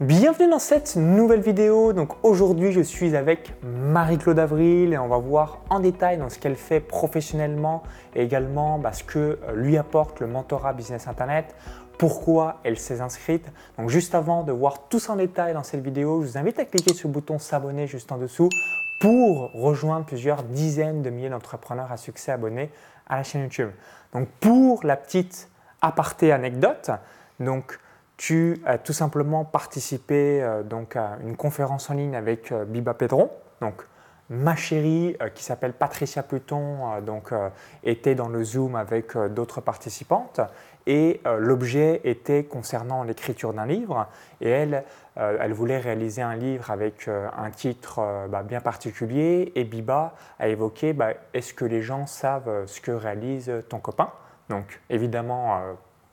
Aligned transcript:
Bienvenue 0.00 0.48
dans 0.48 0.58
cette 0.58 0.96
nouvelle 0.96 1.42
vidéo. 1.42 1.92
Donc 1.92 2.12
aujourd'hui, 2.22 2.72
je 2.72 2.80
suis 2.80 3.14
avec 3.16 3.52
Marie-Claude 3.62 4.38
Avril 4.38 4.94
et 4.94 4.98
on 4.98 5.08
va 5.08 5.18
voir 5.18 5.58
en 5.68 5.78
détail 5.78 6.16
dans 6.16 6.30
ce 6.30 6.38
qu'elle 6.38 6.56
fait 6.56 6.80
professionnellement 6.80 7.82
et 8.14 8.22
également 8.22 8.78
bah, 8.78 8.94
ce 8.94 9.04
que 9.04 9.38
lui 9.54 9.76
apporte 9.76 10.20
le 10.20 10.26
mentorat 10.26 10.72
business 10.72 11.06
internet, 11.06 11.54
pourquoi 11.98 12.60
elle 12.64 12.78
s'est 12.78 13.02
inscrite. 13.02 13.44
Donc 13.76 13.90
juste 13.90 14.14
avant 14.14 14.42
de 14.42 14.52
voir 14.52 14.88
tout 14.88 14.98
ça 14.98 15.12
en 15.12 15.16
détail 15.16 15.52
dans 15.52 15.64
cette 15.64 15.82
vidéo, 15.82 16.22
je 16.22 16.28
vous 16.28 16.38
invite 16.38 16.58
à 16.58 16.64
cliquer 16.64 16.94
sur 16.94 17.08
le 17.08 17.12
bouton 17.12 17.38
s'abonner 17.38 17.86
juste 17.86 18.10
en 18.10 18.16
dessous 18.16 18.48
pour 19.02 19.52
rejoindre 19.52 20.06
plusieurs 20.06 20.44
dizaines 20.44 21.02
de 21.02 21.10
milliers 21.10 21.28
d'entrepreneurs 21.28 21.92
à 21.92 21.98
succès 21.98 22.32
abonnés 22.32 22.70
à 23.06 23.18
la 23.18 23.22
chaîne 23.22 23.42
YouTube. 23.42 23.68
Donc 24.14 24.28
pour 24.40 24.82
la 24.82 24.96
petite 24.96 25.50
aparté 25.82 26.32
anecdote, 26.32 26.90
donc 27.38 27.78
tu 28.20 28.60
as 28.66 28.76
tout 28.76 28.92
simplement 28.92 29.46
participé 29.46 30.42
euh, 30.42 30.62
donc 30.62 30.94
à 30.94 31.16
une 31.24 31.38
conférence 31.38 31.88
en 31.88 31.94
ligne 31.94 32.14
avec 32.14 32.52
euh, 32.52 32.66
Biba 32.66 32.92
Pedron. 32.92 33.30
Donc, 33.62 33.86
ma 34.28 34.56
chérie 34.56 35.16
euh, 35.22 35.30
qui 35.30 35.42
s'appelle 35.42 35.72
Patricia 35.72 36.22
Pluton 36.22 37.00
donc, 37.00 37.32
était 37.82 38.14
dans 38.14 38.28
le 38.28 38.44
Zoom 38.44 38.76
avec 38.76 39.16
d'autres 39.16 39.62
participantes. 39.62 40.42
Et 40.86 41.22
l'objet 41.38 42.02
était 42.04 42.44
concernant 42.44 43.04
l'écriture 43.04 43.54
d'un 43.54 43.64
livre. 43.64 44.06
Et 44.40 44.50
elle, 44.50 44.84
elle 45.16 45.52
voulait 45.52 45.78
réaliser 45.78 46.20
un 46.20 46.34
livre 46.34 46.70
avec 46.70 47.08
un 47.08 47.50
titre 47.50 48.00
bah, 48.28 48.42
bien 48.42 48.60
particulier. 48.60 49.52
Et 49.54 49.64
Biba 49.64 50.14
a 50.38 50.48
évoqué 50.48 50.92
bah, 50.92 51.12
est-ce 51.32 51.54
que 51.54 51.64
les 51.64 51.82
gens 51.82 52.06
savent 52.06 52.66
ce 52.66 52.80
que 52.80 52.90
réalise 52.90 53.52
ton 53.68 53.78
copain? 53.78 54.10
Donc 54.48 54.80
évidemment 54.88 55.60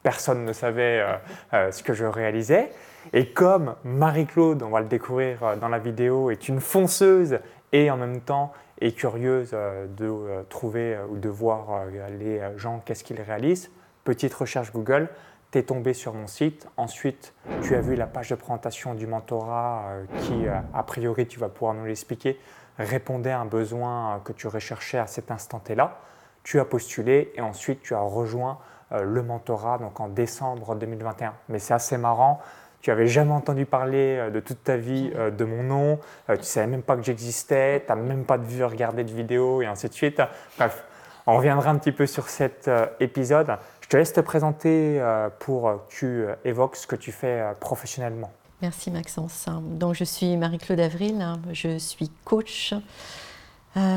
personne 0.07 0.45
ne 0.45 0.53
savait 0.53 1.01
euh, 1.01 1.17
euh, 1.53 1.71
ce 1.73 1.83
que 1.83 1.93
je 1.93 2.05
réalisais. 2.05 2.71
Et 3.11 3.33
comme 3.33 3.75
Marie-Claude, 3.83 4.63
on 4.63 4.69
va 4.69 4.79
le 4.79 4.87
découvrir 4.87 5.43
euh, 5.43 5.55
dans 5.57 5.67
la 5.67 5.79
vidéo, 5.79 6.31
est 6.31 6.47
une 6.47 6.61
fonceuse 6.61 7.39
et 7.73 7.91
en 7.91 7.97
même 7.97 8.21
temps 8.21 8.53
est 8.79 8.93
curieuse 8.93 9.51
de 9.51 10.45
trouver 10.47 10.97
ou 11.09 11.17
de 11.17 11.27
voir 11.27 11.87
les 12.19 12.39
gens, 12.55 12.81
qu'est-ce 12.85 13.03
qu'ils 13.03 13.19
réalisent, 13.19 13.69
petite 14.05 14.33
recherche 14.33 14.71
Google, 14.71 15.09
tu 15.51 15.57
es 15.57 15.63
tombé 15.63 15.93
sur 15.93 16.13
mon 16.13 16.27
site. 16.27 16.69
Ensuite, 16.77 17.33
tu 17.63 17.75
as 17.75 17.81
vu 17.81 17.95
la 17.95 18.05
page 18.05 18.29
de 18.29 18.35
présentation 18.35 18.93
du 18.93 19.07
mentorat 19.07 19.87
qui, 20.19 20.45
a 20.47 20.83
priori, 20.83 21.25
tu 21.27 21.39
vas 21.39 21.49
pouvoir 21.49 21.73
nous 21.73 21.85
l'expliquer, 21.85 22.39
répondait 22.77 23.31
à 23.31 23.39
un 23.39 23.45
besoin 23.45 24.21
que 24.23 24.31
tu 24.31 24.47
recherchais 24.47 24.99
à 24.99 25.07
cet 25.07 25.31
instant-là. 25.31 25.97
Tu 26.43 26.59
as 26.59 26.65
postulé 26.65 27.33
et 27.35 27.41
ensuite 27.41 27.81
tu 27.81 27.95
as 27.95 27.99
rejoint 27.99 28.59
le 28.91 29.21
mentorat 29.21 29.77
donc 29.77 29.99
en 29.99 30.07
décembre 30.07 30.75
2021. 30.75 31.33
Mais 31.49 31.59
c'est 31.59 31.73
assez 31.73 31.97
marrant. 31.97 32.41
Tu 32.81 32.91
avais 32.91 33.07
jamais 33.07 33.33
entendu 33.33 33.65
parler 33.65 34.17
euh, 34.17 34.29
de 34.29 34.39
toute 34.39 34.63
ta 34.63 34.77
vie 34.77 35.11
euh, 35.15 35.31
de 35.31 35.45
mon 35.45 35.63
nom, 35.63 35.99
tu 36.29 36.43
savais 36.43 36.67
même 36.67 36.83
pas 36.83 36.95
que 36.95 37.03
j'existais, 37.03 37.81
tu 37.81 37.91
n'as 37.91 37.95
même 37.95 38.23
pas 38.23 38.37
vu 38.37 38.63
regarder 38.63 39.03
de 39.03 39.11
vidéos 39.11 39.61
et 39.61 39.65
ainsi 39.65 39.89
de 39.89 39.93
suite. 39.93 40.21
Bref, 40.57 40.83
on 41.25 41.35
reviendra 41.35 41.69
un 41.69 41.77
petit 41.77 41.91
peu 41.91 42.05
sur 42.05 42.29
cet 42.29 42.69
épisode. 42.99 43.57
Je 43.81 43.89
te 43.89 43.97
laisse 43.97 44.13
te 44.13 44.21
présenter 44.21 45.01
pour 45.39 45.63
que 45.63 45.89
tu 45.89 46.25
évoques 46.45 46.77
ce 46.77 46.87
que 46.87 46.95
tu 46.95 47.11
fais 47.11 47.43
professionnellement. 47.59 48.31
Merci 48.61 48.91
Maxence. 48.91 49.47
Donc 49.61 49.93
je 49.93 50.05
suis 50.05 50.37
Marie-Claude 50.37 50.79
Avril, 50.79 51.25
je 51.51 51.77
suis 51.77 52.09
coach. 52.23 52.73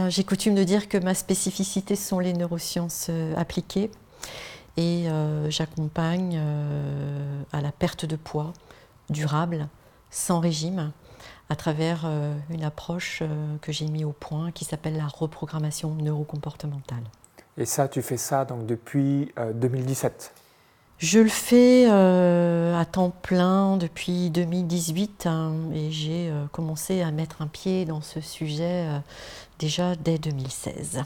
J'ai 0.08 0.24
coutume 0.24 0.56
de 0.56 0.64
dire 0.64 0.88
que 0.88 0.98
ma 0.98 1.14
spécificité 1.14 1.94
sont 1.94 2.18
les 2.18 2.32
neurosciences 2.32 3.12
appliquées 3.36 3.92
et 4.76 5.08
euh, 5.08 5.50
j'accompagne 5.50 6.36
euh, 6.38 7.42
à 7.52 7.60
la 7.60 7.72
perte 7.72 8.04
de 8.04 8.16
poids 8.16 8.52
durable, 9.08 9.68
sans 10.10 10.40
régime, 10.40 10.92
à 11.48 11.56
travers 11.56 12.02
euh, 12.04 12.34
une 12.50 12.62
approche 12.62 13.22
que 13.60 13.72
j'ai 13.72 13.86
mis 13.86 14.04
au 14.04 14.12
point 14.12 14.52
qui 14.52 14.64
s'appelle 14.64 14.96
la 14.96 15.06
reprogrammation 15.06 15.94
neurocomportementale. 15.94 17.02
Et 17.56 17.66
ça, 17.66 17.88
tu 17.88 18.00
fais 18.02 18.16
ça 18.16 18.44
donc 18.44 18.66
depuis 18.66 19.32
2017 19.54 20.34
je 21.02 21.18
le 21.18 21.30
fais 21.30 21.86
à 21.86 22.84
temps 22.84 23.08
plein 23.08 23.78
depuis 23.78 24.28
2018 24.28 25.26
hein, 25.26 25.54
et 25.72 25.90
j'ai 25.90 26.30
commencé 26.52 27.00
à 27.00 27.10
mettre 27.10 27.40
un 27.40 27.46
pied 27.46 27.86
dans 27.86 28.02
ce 28.02 28.20
sujet 28.20 28.86
déjà 29.58 29.96
dès 29.96 30.18
2016. 30.18 31.02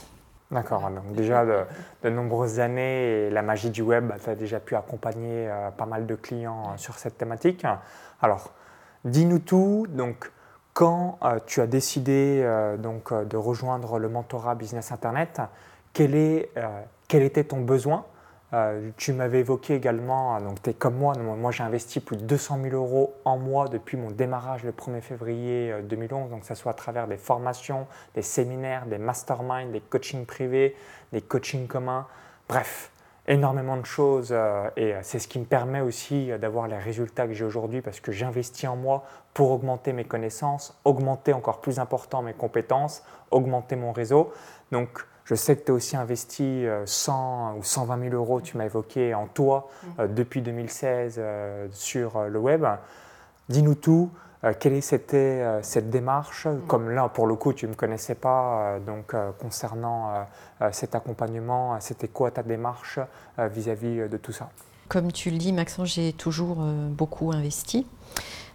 D'accord, 0.55 0.89
donc 0.89 1.17
déjà 1.17 1.45
de, 2.05 2.09
nombreuses 2.09 2.61
années 2.61 3.27
et 3.27 3.31
la 3.31 3.43
magie 3.43 3.71
du 3.71 3.83
web, 3.83 4.13
tu 4.23 4.31
as 4.31 4.37
déjà 4.37 4.61
pu 4.61 4.77
accompagner 4.77 5.49
euh, 5.49 5.73
pas 5.73 5.85
mal 5.85 6.07
de 6.07 6.15
clients 6.15 6.63
euh, 6.63 6.77
sur 6.77 6.95
cette 6.95 7.19
thématique. 7.19 7.67
Alors, 8.23 8.53
dis-nous 9.05 9.41
tout, 9.41 9.89
donc 9.89 10.31
quand 10.73 11.19
euh, 11.25 11.41
tu 11.45 11.61
as 11.61 11.67
décidé 11.67 12.49
donc, 12.79 13.13
de 13.13 13.37
rejoindre 13.37 13.99
le 13.99 14.09
mentorat 14.09 14.55
Business 14.55 14.93
Internet, 14.93 15.43
quel, 15.93 16.15
est, 16.15 16.51
quel 17.09 17.25
était 17.25 17.45
ton 17.45 17.61
besoin? 17.61 18.05
Euh, 18.55 18.91
tu 18.97 19.13
m'avais 19.13 19.41
évoqué 19.41 19.75
également, 19.75 20.41
donc 20.41 20.63
tu 20.63 20.71
es 20.71 20.75
comme 20.75 20.95
moi, 20.95 21.13
moi 21.17 21.51
j'ai 21.51 21.65
investi 21.65 21.99
plus 21.99 22.17
de 22.17 22.23
200 22.23 22.61
000 22.63 22.77
euros 22.77 23.15
en 23.25 23.37
mois 23.37 23.67
depuis 23.67 23.97
mon 23.97 24.13
démarrage 24.13 24.63
le 24.63 24.71
1er 24.71 25.01
février 25.01 25.75
2011, 25.83 26.27
euh, 26.29 26.31
donc 26.31 26.47
que 26.47 26.55
soit 26.55 26.71
à 26.71 26.75
travers 26.75 27.09
des 27.09 27.17
formations, 27.17 27.89
des 28.15 28.23
séminaires, 28.23 28.87
des 28.87 28.99
masterminds, 28.99 29.73
des 29.73 29.81
coachings 29.81 30.25
privés, 30.25 30.77
des 31.13 31.21
coachings 31.21 31.67
communs, 31.67 32.07
bref, 32.49 32.93
énormément 33.27 33.77
de 33.77 33.87
choses 33.87 34.29
euh, 34.31 34.71
et 34.77 34.95
c'est 35.03 35.19
ce 35.19 35.27
qui 35.27 35.41
me 35.41 35.47
permet 35.47 35.81
aussi 35.81 36.31
d'avoir 36.39 36.69
les 36.69 36.79
résultats 36.79 37.27
que 37.27 37.33
j'ai 37.33 37.45
aujourd'hui 37.45 37.83
parce 37.83 37.99
que 37.99 38.13
j'investis 38.13 38.69
en 38.69 38.77
moi 38.77 39.03
pour 39.33 39.51
augmenter 39.51 39.93
mes 39.93 40.05
connaissances, 40.05 40.79
augmenter 40.85 41.33
encore 41.33 41.61
plus 41.61 41.81
important 41.81 42.23
mes 42.23 42.35
compétences, 42.35 43.03
augmenter 43.33 43.75
mon 43.75 43.91
réseau. 43.91 44.33
Donc 44.71 45.05
je 45.25 45.35
sais 45.35 45.57
que 45.57 45.65
tu 45.65 45.73
as 45.73 45.75
aussi 45.75 45.97
investi 45.97 46.65
100 46.85 47.13
euh, 47.13 47.59
ou 47.59 47.63
120 47.63 48.11
000 48.11 48.15
euros, 48.15 48.41
tu 48.41 48.57
m'as 48.57 48.67
évoqué, 48.67 49.15
en 49.15 49.27
toi 49.27 49.71
euh, 49.99 50.07
depuis 50.07 50.43
2016 50.43 51.17
euh, 51.19 51.67
sur 51.73 52.23
le 52.25 52.39
web. 52.39 52.67
Dis-nous 53.49 53.75
tout. 53.75 54.11
quelle 54.61 54.75
était 54.75 55.61
cette 55.63 55.91
démarche? 55.91 56.47
Mm. 56.47 56.61
Comme 56.67 56.91
là, 56.91 57.09
pour 57.09 57.27
le 57.27 57.35
coup, 57.35 57.53
tu 57.53 57.67
ne 57.67 57.71
me 57.71 57.77
connaissais 57.77 58.15
pas, 58.15 58.79
donc 58.87 59.15
concernant 59.39 60.27
cet 60.73 60.95
accompagnement, 60.95 61.79
c'était 61.81 62.09
quoi 62.09 62.31
ta 62.31 62.43
démarche 62.43 62.99
vis-à-vis 63.39 64.01
-vis 64.01 64.09
de 64.09 64.17
tout 64.17 64.33
ça? 64.33 64.49
Comme 64.89 65.13
tu 65.13 65.31
le 65.31 65.39
dis, 65.39 65.53
Maxence, 65.53 65.95
j'ai 65.95 66.13
toujours 66.15 66.57
beaucoup 66.57 67.33
investi. 67.33 67.87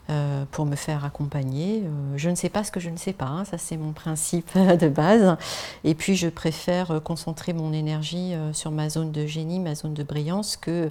Euh, 0.09 0.45
pour 0.49 0.65
me 0.65 0.75
faire 0.75 1.05
accompagner. 1.05 1.83
Euh, 1.83 2.17
je 2.17 2.31
ne 2.31 2.35
sais 2.35 2.49
pas 2.49 2.63
ce 2.63 2.71
que 2.71 2.79
je 2.79 2.89
ne 2.89 2.97
sais 2.97 3.13
pas, 3.13 3.27
hein, 3.27 3.45
ça 3.45 3.59
c'est 3.59 3.77
mon 3.77 3.91
principe 3.91 4.49
de 4.57 4.87
base. 4.87 5.37
Et 5.83 5.93
puis 5.93 6.15
je 6.15 6.27
préfère 6.29 6.89
euh, 6.89 6.99
concentrer 6.99 7.53
mon 7.53 7.73
énergie 7.73 8.33
sur 8.53 8.71
ma 8.71 8.89
zone 8.89 9.11
de 9.11 9.27
génie, 9.27 9.59
ma 9.59 9.75
zone 9.75 9.93
de 9.93 10.01
brillance, 10.01 10.57
que 10.57 10.89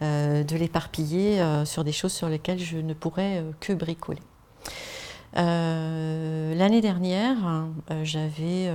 de 0.00 0.56
l'éparpiller 0.56 1.42
sur 1.64 1.84
des 1.84 1.92
choses 1.92 2.12
sur 2.12 2.28
lesquelles 2.28 2.58
je 2.58 2.76
ne 2.78 2.94
pourrais 2.94 3.44
que 3.60 3.72
bricoler. 3.72 4.22
L'année 5.34 6.80
dernière, 6.80 7.36
j'avais 8.02 8.70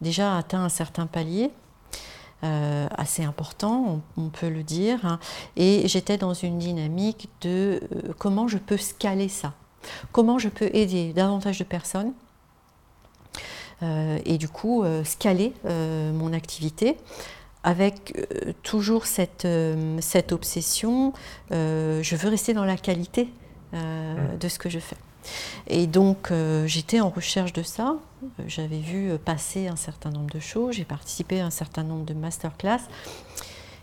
déjà 0.00 0.36
atteint 0.36 0.64
un 0.64 0.68
certain 0.68 1.06
palier 1.06 1.50
euh, 2.42 2.86
assez 2.96 3.24
important, 3.24 4.02
on, 4.18 4.28
peut 4.28 4.50
le 4.50 4.62
dire. 4.62 5.06
Hein. 5.06 5.18
Et 5.56 5.88
j'étais 5.88 6.18
dans 6.18 6.34
une 6.34 6.58
dynamique 6.58 7.28
de 7.40 7.80
euh, 7.94 8.12
comment 8.18 8.48
je 8.48 8.58
peux 8.58 8.76
scaler 8.76 9.28
ça, 9.28 9.54
comment 10.12 10.38
je 10.38 10.48
peux 10.48 10.68
aider 10.74 11.12
davantage 11.14 11.58
de 11.58 11.64
personnes. 11.64 12.12
Euh, 13.82 14.18
et 14.26 14.36
du 14.36 14.48
coup, 14.48 14.84
scaler 15.04 15.52
mon 15.64 16.32
activité 16.32 16.96
avec 17.62 18.12
toujours 18.62 19.06
cette, 19.06 19.48
cette 20.00 20.32
obsession, 20.32 21.14
je 21.50 22.16
veux 22.16 22.28
rester 22.28 22.52
dans 22.52 22.66
la 22.66 22.76
qualité 22.76 23.32
mmh. 23.72 24.36
de 24.38 24.48
ce 24.48 24.58
que 24.58 24.68
je 24.68 24.78
fais. 24.78 24.96
Et 25.66 25.86
donc 25.86 26.30
euh, 26.30 26.66
j'étais 26.66 27.00
en 27.00 27.08
recherche 27.08 27.52
de 27.52 27.62
ça. 27.62 27.96
J'avais 28.46 28.78
vu 28.78 29.10
euh, 29.10 29.18
passer 29.18 29.68
un 29.68 29.76
certain 29.76 30.10
nombre 30.10 30.30
de 30.30 30.40
choses, 30.40 30.76
j'ai 30.76 30.84
participé 30.84 31.40
à 31.40 31.46
un 31.46 31.50
certain 31.50 31.82
nombre 31.82 32.04
de 32.04 32.14
masterclass. 32.14 32.80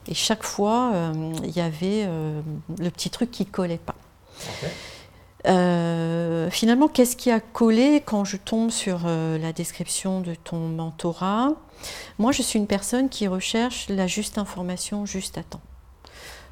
Et 0.07 0.13
chaque 0.13 0.43
fois, 0.43 0.91
euh, 0.93 1.33
il 1.43 1.51
y 1.51 1.61
avait 1.61 2.07
le 2.07 2.89
petit 2.89 3.11
truc 3.11 3.29
qui 3.29 3.45
collait 3.45 3.77
pas. 3.77 3.95
finalement, 6.49 6.88
qu'est-ce 6.88 7.15
qui 7.15 7.29
a 7.29 7.39
collé 7.39 8.01
quand 8.03 8.25
je 8.25 8.37
tombe 8.37 8.71
sur 8.71 9.01
la 9.05 9.53
description 9.53 10.21
de 10.21 10.33
ton 10.33 10.69
mentorat? 10.69 11.53
Moi, 12.17 12.31
je 12.31 12.41
suis 12.41 12.57
une 12.57 12.67
personne 12.67 13.09
qui 13.09 13.27
recherche 13.27 13.89
la 13.89 14.07
juste 14.07 14.39
information 14.39 15.05
juste 15.05 15.37
à 15.37 15.44
temps. 15.44 15.61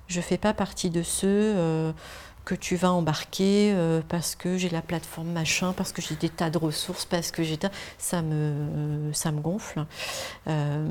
Je 0.08 0.18
ne 0.18 0.24
fais 0.24 0.38
pas 0.38 0.54
partie 0.54 0.92
de 0.92 1.02
ceux 1.02 1.94
que 2.46 2.56
tu 2.56 2.76
vas 2.76 2.92
embarquer 2.92 3.72
euh, 3.74 4.02
parce 4.08 4.36
que 4.36 4.58
j'ai 4.58 4.70
la 4.70 4.82
plateforme 4.82 5.32
machin, 5.32 5.74
parce 5.74 5.92
que 5.92 6.02
j'ai 6.02 6.16
des 6.16 6.30
tas 6.30 6.50
de 6.50 6.58
ressources, 6.58 7.06
parce 7.06 7.32
que 7.32 7.44
j'ai 7.44 7.60
ça 7.98 8.22
me 8.22 9.12
ça 9.14 9.32
me 9.32 9.40
gonfle. 9.40 9.86
Euh, 10.48 10.88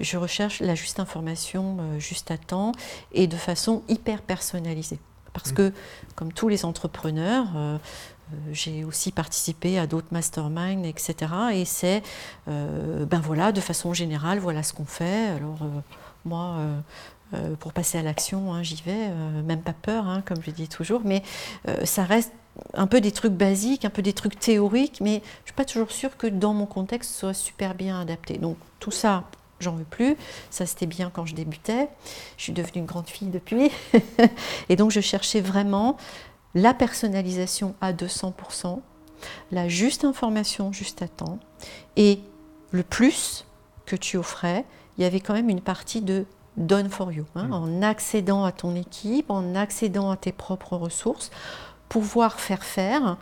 je 0.00 0.16
recherche 0.16 0.60
la 0.60 0.74
juste 0.74 1.00
information 1.00 1.76
euh, 1.80 1.98
juste 1.98 2.30
à 2.30 2.38
temps 2.38 2.72
et 3.12 3.26
de 3.26 3.36
façon 3.36 3.82
hyper 3.88 4.22
personnalisée 4.22 4.98
Parce 5.32 5.52
mmh. 5.52 5.54
que, 5.54 5.72
comme 6.14 6.32
tous 6.32 6.48
les 6.48 6.64
entrepreneurs, 6.64 7.46
j'ai 8.52 8.84
aussi 8.84 9.12
participé 9.12 9.78
à 9.78 9.86
d'autres 9.86 10.08
masterminds, 10.10 10.84
etc. 10.84 11.14
Et 11.52 11.64
c'est, 11.64 12.02
ben 12.46 13.20
voilà, 13.22 13.52
de 13.52 13.60
façon 13.60 13.94
générale, 13.94 14.38
voilà 14.38 14.62
ce 14.62 14.72
qu'on 14.72 14.84
fait. 14.84 15.28
Alors, 15.28 15.58
moi, 16.24 16.58
pour 17.60 17.72
passer 17.72 17.98
à 17.98 18.02
l'action, 18.02 18.54
hein, 18.54 18.62
j'y 18.62 18.82
vais, 18.82 19.10
même 19.44 19.60
pas 19.60 19.74
peur, 19.74 20.08
hein, 20.08 20.22
comme 20.24 20.42
je 20.42 20.50
dis 20.50 20.68
toujours, 20.68 21.02
mais 21.04 21.22
ça 21.84 22.04
reste 22.04 22.32
un 22.74 22.86
peu 22.86 23.00
des 23.00 23.12
trucs 23.12 23.32
basiques, 23.32 23.84
un 23.84 23.90
peu 23.90 24.02
des 24.02 24.12
trucs 24.12 24.38
théoriques, 24.38 25.00
mais 25.00 25.14
je 25.14 25.16
ne 25.16 25.46
suis 25.46 25.54
pas 25.54 25.64
toujours 25.64 25.90
sûre 25.90 26.16
que 26.16 26.26
dans 26.26 26.54
mon 26.54 26.66
contexte, 26.66 27.12
ce 27.12 27.18
soit 27.20 27.34
super 27.34 27.74
bien 27.74 28.00
adapté. 28.00 28.38
Donc 28.38 28.56
tout 28.80 28.90
ça, 28.90 29.24
j'en 29.60 29.74
veux 29.74 29.84
plus. 29.84 30.16
Ça, 30.50 30.66
c'était 30.66 30.86
bien 30.86 31.10
quand 31.10 31.26
je 31.26 31.34
débutais. 31.34 31.88
Je 32.36 32.44
suis 32.44 32.52
devenue 32.52 32.80
une 32.80 32.86
grande 32.86 33.08
fille 33.08 33.28
depuis. 33.28 33.70
et 34.68 34.76
donc, 34.76 34.90
je 34.90 35.00
cherchais 35.00 35.40
vraiment 35.40 35.96
la 36.54 36.74
personnalisation 36.74 37.74
à 37.80 37.92
200%, 37.92 38.80
la 39.52 39.68
juste 39.68 40.04
information 40.04 40.72
juste 40.72 41.02
à 41.02 41.08
temps. 41.08 41.38
Et 41.96 42.20
le 42.70 42.82
plus 42.82 43.46
que 43.86 43.96
tu 43.96 44.16
offrais, 44.16 44.64
il 44.96 45.02
y 45.02 45.04
avait 45.04 45.20
quand 45.20 45.34
même 45.34 45.48
une 45.48 45.60
partie 45.60 46.00
de 46.00 46.26
done 46.58 46.88
for 46.88 47.12
you, 47.12 47.24
hein, 47.34 47.44
mm. 47.44 47.52
en 47.52 47.82
accédant 47.82 48.44
à 48.44 48.52
ton 48.52 48.74
équipe, 48.74 49.30
en 49.30 49.54
accédant 49.54 50.10
à 50.10 50.16
tes 50.16 50.32
propres 50.32 50.76
ressources, 50.76 51.30
pouvoir 51.88 52.38
faire 52.38 52.64
faire 52.64 53.16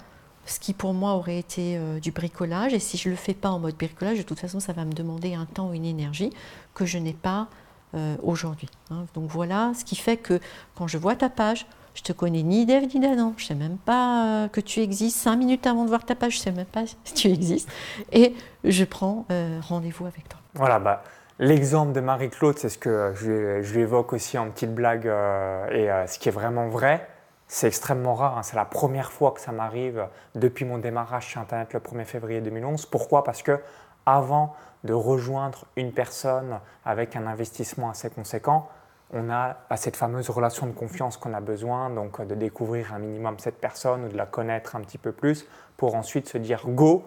ce 0.46 0.60
qui 0.60 0.72
pour 0.72 0.94
moi 0.94 1.14
aurait 1.14 1.38
été 1.38 1.76
euh, 1.76 2.00
du 2.00 2.12
bricolage. 2.12 2.72
Et 2.72 2.78
si 2.78 2.96
je 2.96 3.08
ne 3.08 3.14
le 3.14 3.16
fais 3.16 3.34
pas 3.34 3.50
en 3.50 3.58
mode 3.58 3.76
bricolage, 3.76 4.18
de 4.18 4.22
toute 4.22 4.38
façon, 4.38 4.60
ça 4.60 4.72
va 4.72 4.84
me 4.84 4.92
demander 4.92 5.34
un 5.34 5.44
temps 5.44 5.70
ou 5.70 5.74
une 5.74 5.84
énergie 5.84 6.30
que 6.74 6.86
je 6.86 6.98
n'ai 6.98 7.12
pas 7.12 7.48
euh, 7.94 8.16
aujourd'hui. 8.22 8.68
Hein. 8.90 9.06
Donc 9.14 9.28
voilà 9.28 9.72
ce 9.78 9.84
qui 9.84 9.96
fait 9.96 10.16
que 10.16 10.40
quand 10.74 10.86
je 10.86 10.98
vois 10.98 11.16
ta 11.16 11.28
page, 11.28 11.66
je 11.94 12.02
te 12.02 12.12
connais 12.12 12.42
ni 12.42 12.66
Dave 12.66 12.84
ni 12.94 13.00
Danan, 13.00 13.34
je 13.36 13.44
ne 13.44 13.48
sais 13.48 13.54
même 13.54 13.78
pas 13.78 14.26
euh, 14.26 14.48
que 14.48 14.60
tu 14.60 14.80
existes. 14.80 15.18
Cinq 15.18 15.36
minutes 15.36 15.66
avant 15.66 15.84
de 15.84 15.88
voir 15.88 16.04
ta 16.04 16.14
page, 16.14 16.34
je 16.34 16.38
ne 16.38 16.42
sais 16.44 16.52
même 16.52 16.66
pas 16.66 16.86
si 17.04 17.14
tu 17.14 17.28
existes. 17.28 17.68
Et 18.12 18.34
je 18.64 18.84
prends 18.84 19.26
rendez-vous 19.62 20.06
avec 20.06 20.28
toi. 20.28 20.38
Voilà, 20.54 20.78
bah, 20.78 21.02
l'exemple 21.38 21.92
de 21.92 22.00
Marie-Claude, 22.00 22.58
c'est 22.58 22.68
ce 22.68 22.78
que 22.78 23.12
je, 23.14 23.62
je, 23.62 23.74
lui 23.74 23.82
évoque 23.82 24.12
aussi 24.12 24.38
en 24.38 24.50
petite 24.50 24.74
blague 24.74 25.06
et 25.06 25.88
ce 26.06 26.18
qui 26.18 26.28
est 26.28 26.32
vraiment 26.32 26.68
vrai 26.68 27.06
c'est 27.48 27.68
extrêmement 27.68 28.14
rare, 28.14 28.38
hein. 28.38 28.42
c'est 28.42 28.56
la 28.56 28.64
première 28.64 29.12
fois 29.12 29.30
que 29.30 29.40
ça 29.40 29.52
m'arrive 29.52 30.08
depuis 30.34 30.64
mon 30.64 30.78
démarrage 30.78 31.28
sur 31.28 31.40
Internet 31.40 31.72
le 31.72 31.80
1er 31.80 32.04
février 32.04 32.40
2011. 32.40 32.86
Pourquoi? 32.86 33.22
Parce 33.22 33.42
que 33.42 33.60
avant 34.04 34.54
de 34.84 34.92
rejoindre 34.92 35.64
une 35.76 35.92
personne 35.92 36.58
avec 36.84 37.14
un 37.14 37.26
investissement 37.26 37.90
assez 37.90 38.10
conséquent, 38.10 38.68
on 39.12 39.30
a 39.30 39.56
cette 39.76 39.96
fameuse 39.96 40.28
relation 40.28 40.66
de 40.66 40.72
confiance 40.72 41.16
qu'on 41.16 41.34
a 41.34 41.40
besoin, 41.40 41.90
donc 41.90 42.20
de 42.26 42.34
découvrir 42.34 42.92
un 42.92 42.98
minimum 42.98 43.36
cette 43.38 43.60
personne 43.60 44.04
ou 44.04 44.08
de 44.08 44.16
la 44.16 44.26
connaître 44.26 44.74
un 44.74 44.80
petit 44.80 44.98
peu 44.98 45.12
plus 45.12 45.46
pour 45.76 45.94
ensuite 45.94 46.28
se 46.28 46.38
dire 46.38 46.62
go, 46.66 47.04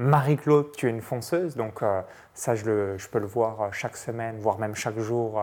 Marie-Claude, 0.00 0.72
tu 0.72 0.86
es 0.86 0.90
une 0.90 1.02
fonceuse, 1.02 1.56
donc 1.56 1.82
euh, 1.82 2.00
ça 2.32 2.54
je, 2.54 3.06
peux 3.08 3.18
le 3.18 3.26
voir 3.26 3.60
euh, 3.60 3.68
chaque 3.70 3.98
semaine, 3.98 4.38
voire 4.38 4.58
même 4.58 4.74
chaque 4.74 4.98
jour 4.98 5.38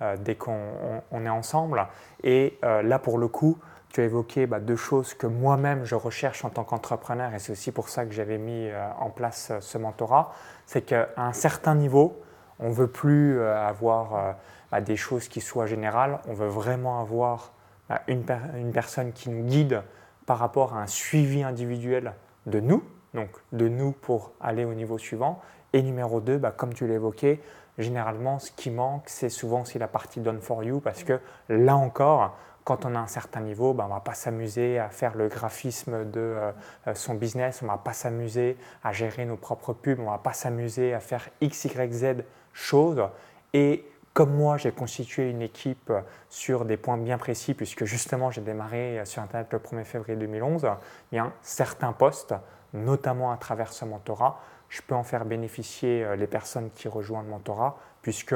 euh, 0.00 0.16
dès 0.16 0.34
qu'on 0.34 1.02
est 1.12 1.28
ensemble. 1.28 1.86
Et 2.24 2.58
là 2.62 2.98
pour 2.98 3.18
le 3.18 3.28
coup, 3.28 3.58
tu 3.90 4.00
as 4.00 4.04
évoqué 4.04 4.46
bah, 4.46 4.60
deux 4.60 4.76
choses 4.76 5.12
que 5.12 5.26
moi-même 5.26 5.84
je 5.84 5.94
recherche 5.94 6.42
en 6.46 6.48
tant 6.48 6.64
qu'entrepreneur, 6.64 7.34
et 7.34 7.38
c'est 7.38 7.52
aussi 7.52 7.70
pour 7.70 7.90
ça 7.90 8.06
que 8.06 8.12
j'avais 8.12 8.38
mis 8.38 8.70
en 8.98 9.10
place 9.10 9.52
ce 9.60 9.76
mentorat, 9.76 10.32
c'est 10.64 10.82
qu'à 10.82 11.10
un 11.18 11.34
certain 11.34 11.74
niveau, 11.74 12.18
on 12.60 12.70
ne 12.70 12.74
veut 12.74 12.88
plus 12.88 13.42
avoir 13.42 14.36
bah, 14.72 14.80
des 14.80 14.96
choses 14.96 15.28
qui 15.28 15.42
soient 15.42 15.66
générales, 15.66 16.18
on 16.28 16.32
veut 16.32 16.48
vraiment 16.48 17.00
avoir 17.00 17.52
bah, 17.90 18.00
une, 18.08 18.24
personne 18.72 19.12
qui 19.12 19.28
nous 19.28 19.44
guide 19.44 19.82
par 20.24 20.38
rapport 20.38 20.74
à 20.74 20.80
un 20.80 20.86
suivi 20.86 21.42
individuel 21.42 22.14
de 22.46 22.60
nous, 22.60 22.82
donc 23.14 23.30
de 23.52 23.68
nous 23.68 23.92
pour 23.92 24.32
aller 24.40 24.64
au 24.64 24.74
niveau 24.74 24.98
suivant. 24.98 25.40
Et 25.72 25.82
numéro 25.82 26.20
deux, 26.20 26.40
comme 26.56 26.72
tu 26.72 26.86
l'évoquais, 26.86 27.40
généralement 27.78 28.38
ce 28.38 28.50
qui 28.50 28.70
manque, 28.70 29.04
c'est 29.06 29.28
souvent 29.28 29.62
aussi 29.62 29.78
la 29.78 29.88
partie 29.88 30.20
done 30.20 30.40
for 30.40 30.64
you, 30.64 30.80
parce 30.80 31.04
que 31.04 31.20
là 31.48 31.76
encore, 31.76 32.36
quand 32.64 32.84
on 32.84 32.94
a 32.94 32.98
un 32.98 33.06
certain 33.06 33.40
niveau, 33.40 33.72
ben, 33.72 33.84
on 33.84 33.88
ne 33.88 33.94
va 33.94 34.00
pas 34.00 34.12
s'amuser 34.12 34.78
à 34.78 34.90
faire 34.90 35.16
le 35.16 35.28
graphisme 35.28 36.04
de 36.10 36.20
euh, 36.20 36.52
euh, 36.86 36.94
son 36.94 37.14
business, 37.14 37.60
on 37.62 37.64
ne 37.64 37.70
va 37.70 37.78
pas 37.78 37.94
s'amuser 37.94 38.58
à 38.84 38.92
gérer 38.92 39.24
nos 39.24 39.36
propres 39.36 39.72
pubs, 39.72 39.98
on 40.00 40.04
ne 40.04 40.10
va 40.10 40.18
pas 40.18 40.34
s'amuser 40.34 40.92
à 40.92 41.00
faire 41.00 41.30
X, 41.40 41.64
Y, 41.64 41.92
Z 41.92 42.24
choses. 42.52 43.02
Et 43.54 43.86
comme 44.18 44.34
moi, 44.34 44.56
j'ai 44.56 44.72
constitué 44.72 45.30
une 45.30 45.42
équipe 45.42 45.92
sur 46.28 46.64
des 46.64 46.76
points 46.76 46.96
bien 46.96 47.18
précis, 47.18 47.54
puisque 47.54 47.84
justement 47.84 48.32
j'ai 48.32 48.40
démarré 48.40 49.00
sur 49.04 49.22
Internet 49.22 49.46
le 49.52 49.60
1er 49.60 49.84
février 49.84 50.18
2011, 50.18 50.66
il 51.12 51.14
y 51.14 51.18
a 51.20 51.30
certains 51.40 51.92
postes, 51.92 52.34
notamment 52.72 53.30
à 53.30 53.36
travers 53.36 53.72
ce 53.72 53.84
mentorat, 53.84 54.40
je 54.70 54.82
peux 54.82 54.96
en 54.96 55.04
faire 55.04 55.24
bénéficier 55.24 56.02
euh, 56.02 56.16
les 56.16 56.26
personnes 56.26 56.70
qui 56.74 56.88
rejoignent 56.88 57.26
le 57.26 57.30
mentorat, 57.30 57.78
puisque 58.02 58.34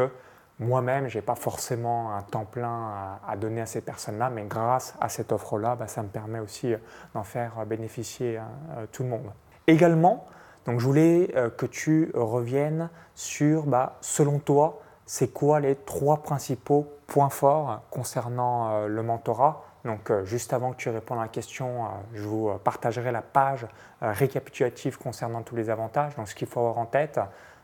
moi-même, 0.60 1.08
je 1.08 1.18
n'ai 1.18 1.22
pas 1.22 1.34
forcément 1.34 2.14
un 2.14 2.22
temps 2.22 2.44
plein 2.44 3.18
à, 3.26 3.36
donner 3.36 3.62
à 3.62 3.66
ces 3.66 3.80
personnes-là, 3.80 4.30
mais 4.30 4.44
grâce 4.44 4.94
à 5.00 5.08
cette 5.08 5.32
offre-là, 5.32 5.74
bah, 5.74 5.88
ça 5.88 6.04
me 6.04 6.08
permet 6.10 6.38
aussi 6.38 6.74
euh, 6.74 6.78
d'en 7.12 7.24
faire 7.24 7.66
bénéficier 7.66 8.36
hein, 8.36 8.46
euh, 8.76 8.86
tout 8.92 9.02
le 9.02 9.08
monde. 9.08 9.32
Également, 9.66 10.28
donc 10.64 10.78
je 10.78 10.86
voulais 10.86 11.32
euh, 11.34 11.50
que 11.50 11.66
tu 11.66 12.12
reviennes 12.14 12.88
sur, 13.14 13.66
bah, 13.66 13.98
selon 14.00 14.38
toi, 14.38 14.81
c'est 15.06 15.28
quoi 15.28 15.60
les 15.60 15.76
trois 15.76 16.22
principaux 16.22 16.92
points 17.06 17.30
forts 17.30 17.80
concernant 17.90 18.86
le 18.86 19.02
mentorat? 19.02 19.64
Donc, 19.84 20.12
juste 20.24 20.52
avant 20.52 20.70
que 20.70 20.76
tu 20.76 20.88
répondes 20.90 21.18
à 21.18 21.22
la 21.22 21.28
question, 21.28 21.88
je 22.14 22.22
vous 22.22 22.50
partagerai 22.62 23.10
la 23.10 23.20
page 23.20 23.66
récapitulative 24.00 24.96
concernant 24.96 25.42
tous 25.42 25.56
les 25.56 25.70
avantages. 25.70 26.14
Donc, 26.14 26.28
ce 26.28 26.34
qu'il 26.34 26.46
faut 26.46 26.60
avoir 26.60 26.78
en 26.78 26.86
tête, 26.86 27.18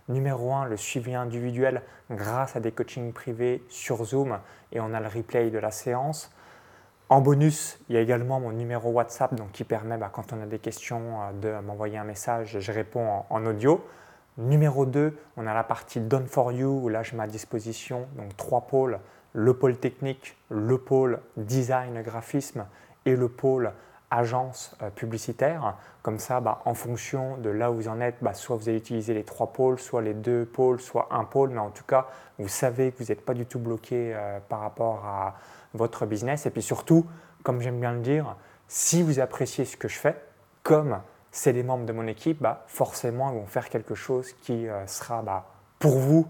Numéro 0.08 0.55
1, 0.55 0.64
le 0.64 0.79
suivi 0.79 1.14
individuel 1.14 1.82
grâce 2.11 2.56
à 2.56 2.61
des 2.61 2.73
coachings 2.73 3.12
privés 3.12 3.62
sur 3.69 4.02
Zoom 4.05 4.38
et 4.73 4.81
on 4.81 4.94
a 4.94 5.00
le 5.00 5.06
replay 5.06 5.50
de 5.50 5.58
la 5.58 5.70
séance. 5.70 6.32
En 7.11 7.20
bonus, 7.20 7.79
il 7.88 7.94
y 7.94 7.99
a 7.99 8.00
également 8.00 8.41
mon 8.41 8.52
numéro 8.52 8.91
WhatsApp 8.91 9.34
donc 9.34 9.52
qui 9.52 9.64
permet, 9.64 9.99
bah, 9.99 10.11
quand 10.11 10.32
on 10.32 10.43
a 10.43 10.46
des 10.46 10.58
questions, 10.58 11.20
euh, 11.23 11.32
de 11.61 11.67
m'envoyer 11.67 11.99
un 11.99 12.05
message 12.05 12.58
je 12.58 12.73
réponds 12.73 13.25
en, 13.29 13.46
audio. 13.46 13.84
Numéro 14.38 14.87
2, 14.87 15.17
on 15.37 15.46
a 15.46 15.52
la 15.52 15.64
partie 15.64 16.00
Done 16.00 16.26
for 16.26 16.52
You 16.52 16.81
où 16.82 16.88
là 16.88 17.02
je 17.02 17.17
mets 17.17 17.25
à 17.25 17.26
disposition 17.26 18.06
donc 18.17 18.37
trois 18.37 18.62
pôles 18.62 19.00
le 19.32 19.55
pôle 19.55 19.76
technique, 19.76 20.37
le 20.49 20.79
pôle 20.79 21.20
design 21.37 22.02
graphisme 22.02 22.67
et 23.05 23.14
le 23.14 23.29
pôle 23.29 23.73
agence 24.11 24.75
euh, 24.82 24.90
publicitaire. 24.90 25.76
Comme 26.02 26.19
ça, 26.19 26.41
bah, 26.41 26.62
en 26.65 26.74
fonction 26.74 27.36
de 27.36 27.51
là 27.51 27.70
où 27.70 27.74
vous 27.74 27.89
en 27.89 28.01
êtes, 28.01 28.17
bah, 28.22 28.34
soit 28.34 28.56
vous 28.56 28.69
allez 28.69 28.79
utiliser 28.79 29.12
les 29.12 29.24
trois 29.24 29.53
pôles, 29.53 29.79
soit 29.79 30.03
les 30.03 30.15
deux 30.15 30.44
pôles, 30.44 30.81
soit 30.81 31.08
un 31.10 31.24
pôle, 31.24 31.51
mais 31.51 31.58
en 31.58 31.70
tout 31.70 31.84
cas, 31.84 32.06
vous 32.39 32.48
savez 32.48 32.93
que 32.93 32.98
vous 32.98 33.10
n'êtes 33.10 33.24
pas 33.24 33.34
du 33.34 33.44
tout 33.44 33.58
bloqué 33.58 34.15
euh, 34.15 34.39
par 34.48 34.60
rapport 34.60 35.05
à 35.05 35.34
votre 35.74 36.06
business. 36.06 36.46
Et 36.46 36.51
puis 36.51 36.62
surtout, 36.62 37.06
comme 37.43 37.60
j'aime 37.60 37.81
bien 37.81 37.93
le 37.93 38.01
dire, 38.01 38.36
si 38.67 39.03
vous 39.03 39.20
appréciez 39.20 39.65
ce 39.65 39.77
que 39.77 39.89
je 39.89 39.98
fais, 39.98 40.17
comme 40.62 41.01
c'est 41.31 41.53
les 41.53 41.63
membres 41.63 41.87
de 41.87 41.93
mon 41.93 42.06
équipe, 42.06 42.41
bah, 42.41 42.65
forcément, 42.67 43.31
ils 43.31 43.39
vont 43.39 43.47
faire 43.47 43.69
quelque 43.69 43.94
chose 43.94 44.32
qui 44.43 44.69
euh, 44.69 44.87
sera 44.87 45.23
pour 45.79 45.99
vous 45.99 46.27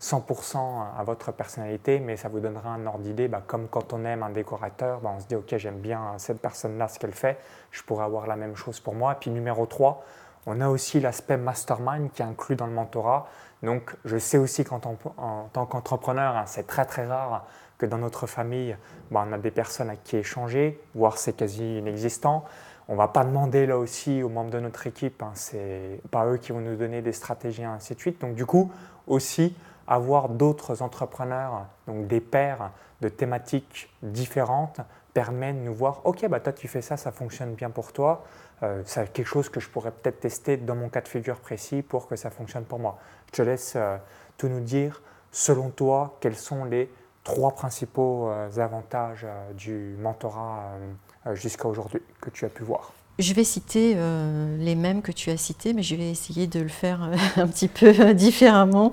100% 0.00 0.58
à 0.98 1.02
votre 1.04 1.30
personnalité, 1.30 2.00
mais 2.00 2.16
ça 2.16 2.28
vous 2.28 2.40
donnera 2.40 2.70
un 2.70 2.86
ordre 2.86 3.00
d'idée. 3.00 3.28
Bah, 3.28 3.42
comme 3.46 3.68
quand 3.68 3.92
on 3.92 4.04
aime 4.04 4.22
un 4.22 4.30
décorateur, 4.30 5.00
bah, 5.00 5.12
on 5.14 5.20
se 5.20 5.26
dit 5.26 5.36
Ok, 5.36 5.54
j'aime 5.56 5.78
bien 5.78 6.14
cette 6.18 6.40
personne-là, 6.40 6.88
ce 6.88 6.98
qu'elle 6.98 7.12
fait, 7.12 7.38
je 7.70 7.82
pourrais 7.82 8.04
avoir 8.04 8.26
la 8.26 8.36
même 8.36 8.56
chose 8.56 8.80
pour 8.80 8.94
moi. 8.94 9.16
Puis 9.20 9.30
numéro 9.30 9.66
3, 9.66 10.02
on 10.46 10.60
a 10.60 10.68
aussi 10.68 11.00
l'aspect 11.00 11.36
mastermind 11.36 12.10
qui 12.12 12.22
est 12.22 12.24
inclus 12.24 12.56
dans 12.56 12.66
le 12.66 12.72
mentorat. 12.72 13.28
Donc 13.62 13.94
je 14.06 14.16
sais 14.16 14.38
aussi 14.38 14.64
qu'en 14.64 14.80
tant 14.80 15.66
qu'entrepreneur, 15.66 16.34
hein, 16.34 16.44
c'est 16.46 16.66
très 16.66 16.86
très 16.86 17.06
rare 17.06 17.44
que 17.76 17.84
dans 17.84 17.98
notre 17.98 18.26
famille, 18.26 18.76
bah, 19.10 19.24
on 19.28 19.32
a 19.32 19.38
des 19.38 19.50
personnes 19.50 19.90
à 19.90 19.96
qui 19.96 20.16
échanger, 20.16 20.82
voire 20.94 21.18
c'est 21.18 21.34
quasi 21.34 21.78
inexistant. 21.78 22.44
On 22.90 22.94
ne 22.94 22.98
va 22.98 23.06
pas 23.06 23.22
demander 23.22 23.66
là 23.66 23.78
aussi 23.78 24.20
aux 24.20 24.28
membres 24.28 24.50
de 24.50 24.58
notre 24.58 24.84
équipe, 24.88 25.22
hein, 25.22 25.30
c'est 25.34 26.00
pas 26.10 26.26
eux 26.26 26.38
qui 26.38 26.50
vont 26.50 26.58
nous 26.58 26.74
donner 26.74 27.02
des 27.02 27.12
stratégies, 27.12 27.62
ainsi 27.62 27.94
de 27.94 28.00
suite. 28.00 28.20
Donc 28.20 28.34
du 28.34 28.44
coup, 28.44 28.72
aussi, 29.06 29.54
avoir 29.86 30.28
d'autres 30.28 30.82
entrepreneurs, 30.82 31.66
donc 31.86 32.08
des 32.08 32.20
pairs 32.20 32.72
de 33.00 33.08
thématiques 33.08 33.88
différentes, 34.02 34.80
permet 35.14 35.52
de 35.52 35.60
nous 35.60 35.72
voir, 35.72 36.00
ok, 36.02 36.26
bah 36.26 36.40
toi 36.40 36.52
tu 36.52 36.66
fais 36.66 36.82
ça, 36.82 36.96
ça 36.96 37.12
fonctionne 37.12 37.54
bien 37.54 37.70
pour 37.70 37.92
toi, 37.92 38.24
euh, 38.64 38.82
c'est 38.84 39.12
quelque 39.12 39.28
chose 39.28 39.48
que 39.48 39.60
je 39.60 39.68
pourrais 39.68 39.92
peut-être 39.92 40.18
tester 40.18 40.56
dans 40.56 40.74
mon 40.74 40.88
cas 40.88 41.00
de 41.00 41.08
figure 41.08 41.38
précis 41.38 41.82
pour 41.82 42.08
que 42.08 42.16
ça 42.16 42.30
fonctionne 42.30 42.64
pour 42.64 42.80
moi. 42.80 42.98
Je 43.26 43.36
te 43.36 43.42
laisse 43.42 43.74
euh, 43.76 43.98
tout 44.36 44.48
nous 44.48 44.62
dire, 44.62 45.00
selon 45.30 45.70
toi, 45.70 46.16
quels 46.18 46.36
sont 46.36 46.64
les 46.64 46.92
trois 47.22 47.52
principaux 47.52 48.28
euh, 48.30 48.48
avantages 48.58 49.28
du 49.54 49.94
mentorat 50.00 50.72
jusqu'à 51.34 51.66
aujourd'hui 51.66 52.00
que 52.20 52.30
tu 52.30 52.44
as 52.44 52.48
pu 52.48 52.62
voir. 52.62 52.92
Je 53.18 53.34
vais 53.34 53.44
citer 53.44 53.94
euh, 53.96 54.56
les 54.58 54.74
mêmes 54.74 55.02
que 55.02 55.12
tu 55.12 55.30
as 55.30 55.36
cités, 55.36 55.74
mais 55.74 55.82
je 55.82 55.94
vais 55.94 56.10
essayer 56.10 56.46
de 56.46 56.60
le 56.60 56.68
faire 56.68 57.02
euh, 57.02 57.16
un 57.36 57.46
petit 57.46 57.68
peu 57.68 58.14
différemment. 58.14 58.92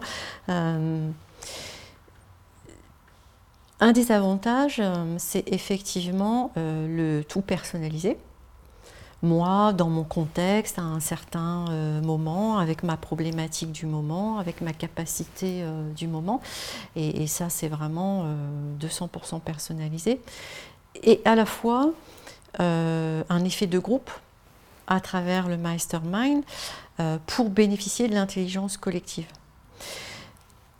Euh, 0.50 1.10
Un 3.79 3.91
des 3.91 4.12
avantages, 4.12 4.81
c'est 5.17 5.48
effectivement 5.53 6.51
le 6.55 7.22
tout 7.22 7.41
personnalisé 7.41 8.17
moi, 9.24 9.74
dans 9.74 9.89
mon 9.89 10.03
contexte, 10.03 10.77
à 10.77 10.84
un 10.84 11.00
certain 11.00 11.65
euh, 11.69 12.01
moment, 12.01 12.60
avec 12.60 12.84
ma 12.84 12.98
problématique 12.98 13.72
du 13.72 13.88
moment, 13.88 14.38
avec 14.38 14.62
ma 14.62 14.74
capacité 14.74 15.63
euh, 15.63 15.91
du 15.93 16.07
moment. 16.07 16.41
Et, 16.96 17.25
ça, 17.25 17.50
c'est 17.50 17.67
vraiment 17.67 18.25
200% 18.79 19.36
euh, 19.36 19.39
personnalisé. 19.39 20.22
Et 21.03 21.22
à 21.25 21.36
la 21.36 21.46
fois, 21.46 21.91
un 22.60 23.44
effet 23.46 23.68
de 23.68 23.80
groupe 23.80 24.10
à 24.88 25.00
travers 25.00 25.48
le 25.48 25.58
mastermind 25.58 26.44
pour 27.27 27.50
bénéficier 27.50 28.08
de 28.08 28.16
l'intelligence 28.16 28.77
collective. 28.77 29.27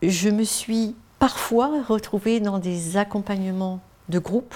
Je 0.02 0.30
me 0.30 0.44
suis 0.44 0.96
parfois 1.20 1.84
retrouvée 1.84 2.40
dans 2.40 2.60
des 2.60 2.98
accompagnements 2.98 3.80
de 4.10 4.20
groupe 4.20 4.56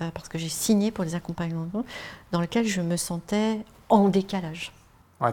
euh, 0.00 0.10
parce 0.12 0.28
que 0.28 0.38
j'ai 0.38 0.48
signé 0.48 0.90
pour 0.90 1.04
des 1.04 1.14
accompagnements 1.14 1.68
dans 2.32 2.40
lesquels 2.40 2.66
je 2.66 2.80
me 2.80 2.96
sentais 2.96 3.60
en 3.88 4.08
décalage. 4.08 4.72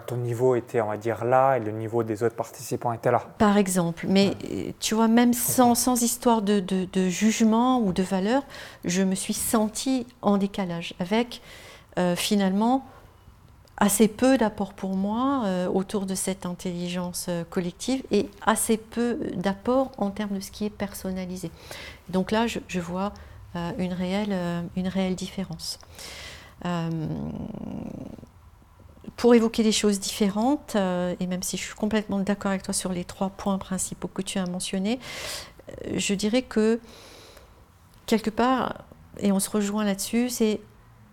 Ton 0.06 0.18
niveau 0.18 0.56
était, 0.56 0.82
on 0.82 0.88
va 0.88 0.98
dire, 0.98 1.26
là 1.26 1.58
et 1.58 1.60
le 1.60 1.72
niveau 1.72 2.04
des 2.04 2.24
autres 2.24 2.36
participants 2.36 2.94
était 2.94 3.12
là. 3.12 3.24
Par 3.38 3.58
exemple. 3.58 4.06
Mais 4.08 4.34
euh, 4.52 4.72
tu 4.80 4.96
vois, 4.96 5.08
même 5.08 5.34
sans, 5.34 5.76
sans, 5.76 6.02
histoire 6.02 6.42
de, 6.42 6.60
de, 6.60 7.10
jugement 7.10 7.80
ou 7.80 7.94
de 7.94 8.04
valeur, 8.04 8.44
je 8.86 9.02
me 9.04 9.16
suis 9.16 9.34
sentie 9.34 10.08
en 10.22 10.38
décalage 10.38 10.94
avec 11.00 11.42
euh, 11.98 12.16
finalement 12.16 12.86
assez 13.78 14.08
peu 14.08 14.38
d'apport 14.38 14.74
pour 14.74 14.96
moi 14.96 15.46
autour 15.74 16.06
de 16.06 16.14
cette 16.14 16.46
intelligence 16.46 17.28
collective 17.50 18.04
et 18.12 18.30
assez 18.46 18.78
peu 18.78 19.18
d'apport 19.34 19.92
en 19.98 20.12
termes 20.12 20.36
de 20.36 20.40
ce 20.40 20.52
qui 20.52 20.66
est 20.66 20.70
personnalisé. 20.70 21.50
Donc 22.08 22.32
là, 22.32 22.46
je, 22.46 22.60
je 22.68 22.80
vois 22.80 23.14
euh, 23.56 23.72
une, 23.78 23.94
réelle, 23.94 24.32
euh, 24.32 24.62
une 24.76 24.88
réelle 24.88 25.14
différence. 25.16 25.78
Euh, 29.06 29.10
pour 29.18 29.36
évoquer 29.36 29.64
des 29.64 29.72
choses 29.72 30.00
différentes, 30.00 30.76
et 30.76 31.28
même 31.28 31.44
si 31.44 31.58
je 31.58 31.64
suis 31.64 31.76
complètement 31.76 32.20
d'accord 32.20 32.52
avec 32.52 32.64
toi 32.64 32.74
sur 32.74 32.92
les 32.92 33.06
trois 33.06 33.30
points 33.30 33.58
principaux 33.58 34.08
que 34.08 34.22
tu 34.22 34.40
as 34.40 34.46
mentionnés, 34.46 35.00
je 35.96 36.14
dirais 36.14 36.42
que 36.42 36.80
quelque 38.06 38.30
part, 38.30 38.84
et 39.20 39.32
on 39.32 39.40
se 39.40 39.50
rejoint 39.50 39.86
là-dessus, 39.86 40.30
c'est 40.30 40.60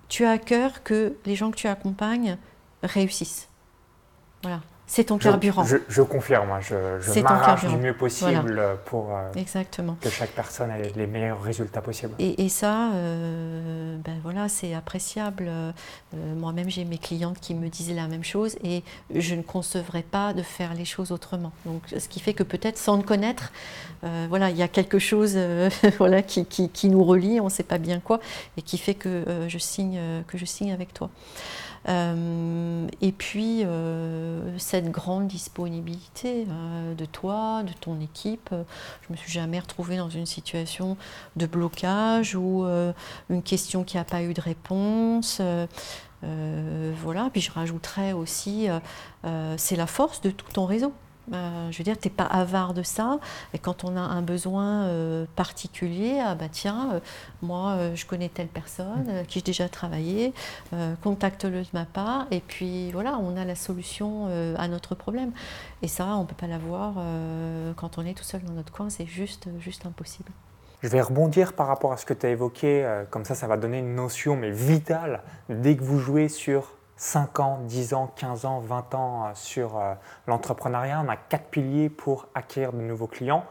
tu 0.09 0.25
as 0.25 0.31
à 0.31 0.39
cœur 0.39 0.83
que 0.83 1.17
les 1.25 1.37
gens 1.37 1.51
que 1.51 1.57
tu 1.57 1.69
accompagnes 1.69 2.37
réussissent. 2.83 3.49
Voilà. 4.43 4.61
C'est 4.93 5.05
ton 5.05 5.19
carburant. 5.19 5.65
Je, 5.65 6.03
confirme, 6.03 6.51
hein, 6.51 6.59
je, 6.61 6.75
je 7.01 7.21
m'arrache 7.21 7.65
du 7.65 7.77
mieux 7.77 7.95
possible 7.95 8.61
pour 8.87 9.17
euh, 9.17 9.31
Exactement. 9.37 9.97
que 10.01 10.11
chaque 10.11 10.33
personne 10.33 10.69
ait 10.73 10.91
les 10.97 11.07
meilleurs 11.07 11.41
résultats 11.41 11.81
possibles. 11.81 12.13
Et, 12.19 12.49
ça, 12.49 12.91
euh, 12.95 13.97
ben 14.05 14.17
voilà, 14.25 14.49
c'est 14.49 14.75
appréciable. 14.75 15.45
Euh, 15.49 15.71
moi-même, 16.35 16.69
j'ai 16.69 16.85
mes 16.85 16.99
clientes 16.99 17.39
qui 17.41 17.55
me 17.55 17.69
disaient 17.69 17.95
la 17.95 18.09
même 18.09 18.25
chose 18.25 18.57
et 18.65 18.83
je 19.15 19.37
ne 19.37 19.43
concevrais 19.43 20.03
pas 20.03 20.33
de 20.33 20.43
faire 20.43 20.75
les 20.75 20.85
choses 20.85 21.13
autrement. 21.13 21.53
Donc, 21.67 21.83
ce 21.97 22.09
qui 22.09 22.19
fait 22.19 22.35
que 22.35 22.43
peut-être 22.43 22.77
sans 22.77 22.97
le 22.97 23.05
connaître, 23.05 23.53
voilà, 24.29 24.51
il 24.51 24.57
y 24.57 24.63
a 24.63 24.69
quelque 24.69 24.99
chose 24.99 25.39
voilà, 25.99 26.21
qui, 26.21 26.47
qui, 26.47 26.69
qui, 26.69 26.89
nous 26.89 27.05
relie, 27.05 27.39
on 27.41 27.45
ne 27.45 27.51
sait 27.51 27.63
pas 27.63 27.79
bien 27.79 28.01
quoi, 28.01 28.19
et 28.57 28.63
qui 28.63 28.77
fait 28.77 28.95
que, 28.95 29.23
je, 29.47 29.59
signe, 29.59 30.01
que 30.27 30.37
je 30.37 30.45
signe 30.45 30.73
avec 30.73 30.93
toi. 30.93 31.11
Euh, 31.89 32.87
et 33.01 33.13
puis, 33.13 33.63
euh, 33.65 34.59
cette 34.59 34.91
grande 34.91 35.29
disponibilité 35.29 36.47
euh, 36.49 36.95
de 36.95 37.05
toi, 37.05 37.63
de 37.63 37.73
ton 37.73 38.01
équipe. 38.01 38.51
Je 38.53 39.13
me 39.13 39.17
suis 39.17 39.31
jamais 39.31 39.59
retrouvée 39.59 39.97
dans 39.97 40.11
une 40.11 40.27
situation 40.27 40.97
de 41.37 41.47
blocage 41.47 42.35
ou 42.35 42.65
une 43.31 43.43
question 43.43 43.85
qui 43.85 43.97
n'a 43.97 44.05
pas 44.05 44.23
eu 44.23 44.35
de 44.35 44.41
réponse. 44.41 45.41
voilà, 46.23 47.31
puis 47.33 47.41
je 47.41 47.51
rajouterais 47.51 48.13
aussi, 48.13 48.69
c'est 49.57 49.77
la 49.77 49.87
force 49.87 50.21
de 50.21 50.31
tout 50.31 50.53
ton 50.53 50.67
réseau. 50.67 50.93
Euh, 51.33 51.71
je 51.71 51.79
veux 51.79 51.85
dire, 51.85 51.99
tu 51.99 52.09
n'es 52.09 52.15
pas 52.15 52.25
avare 52.25 52.75
de 52.75 52.83
ça. 52.83 53.19
Et 53.55 53.59
quand 53.59 53.85
on 53.85 53.97
a 53.97 54.01
un 54.01 54.23
besoin 54.23 54.85
euh, 54.85 55.27
particulier, 55.37 56.21
ah 56.25 56.35
bah 56.35 56.47
tiens, 56.51 56.91
euh, 56.95 57.01
moi 57.43 57.77
je 57.95 58.05
connais 58.07 58.29
telle 58.29 58.49
personne 58.49 59.25
qui 59.27 59.41
j'ai 59.41 59.45
déjà 59.45 59.69
travaillé, 59.69 60.35
contacte-le 61.03 61.63
de 61.63 61.69
ma 61.73 61.85
part. 61.85 62.27
Et 62.31 62.41
puis 62.41 62.91
voilà, 62.93 63.19
on 63.19 63.37
a 63.37 63.45
la 63.45 63.55
solution 63.55 64.29
à 64.57 64.69
notre 64.69 64.95
problème. 64.95 65.33
Et 65.83 65.89
ça, 65.89 66.07
on 66.17 66.23
ne 66.23 66.27
peut 66.27 66.35
pas 66.35 66.47
l'avoir 66.47 66.95
quand 67.77 67.99
on 67.99 68.05
est 68.05 68.15
tout 68.15 68.25
seul 68.25 68.43
dans 68.43 68.53
notre 68.53 68.73
coin, 68.73 68.91
c'est 68.91 69.07
juste, 69.07 69.49
juste 69.59 69.87
impossible. 69.87 70.31
Je 70.83 70.89
vais 70.89 71.01
rebondir 71.01 71.53
par 71.53 71.67
rapport 71.67 71.93
à 71.93 71.97
ce 71.97 72.07
que 72.07 72.15
tu 72.15 72.27
as 72.27 72.31
évoqué, 72.31 72.87
comme 73.11 73.25
ça 73.25 73.35
ça 73.35 73.47
va 73.47 73.57
donner 73.57 73.79
une 73.79 73.95
notion 73.95 74.37
mais 74.37 74.51
vitale 74.51 75.23
dès 75.49 75.77
que 75.77 75.83
vous 75.83 75.99
jouez 75.99 76.29
sur 76.29 76.75
5 77.01 77.41
ans, 77.41 77.61
10 77.63 77.95
ans, 77.95 78.13
15 78.15 78.45
ans, 78.45 78.61
20 78.61 78.95
ans 78.95 79.25
euh, 79.25 79.31
sur 79.33 79.79
euh, 79.79 79.95
l'entrepreneuriat. 80.27 81.03
On 81.03 81.09
a 81.09 81.17
quatre 81.17 81.47
piliers 81.47 81.89
pour 81.89 82.29
acquérir 82.35 82.75
de 82.75 82.83
nouveaux 82.83 83.07
clients. 83.07 83.47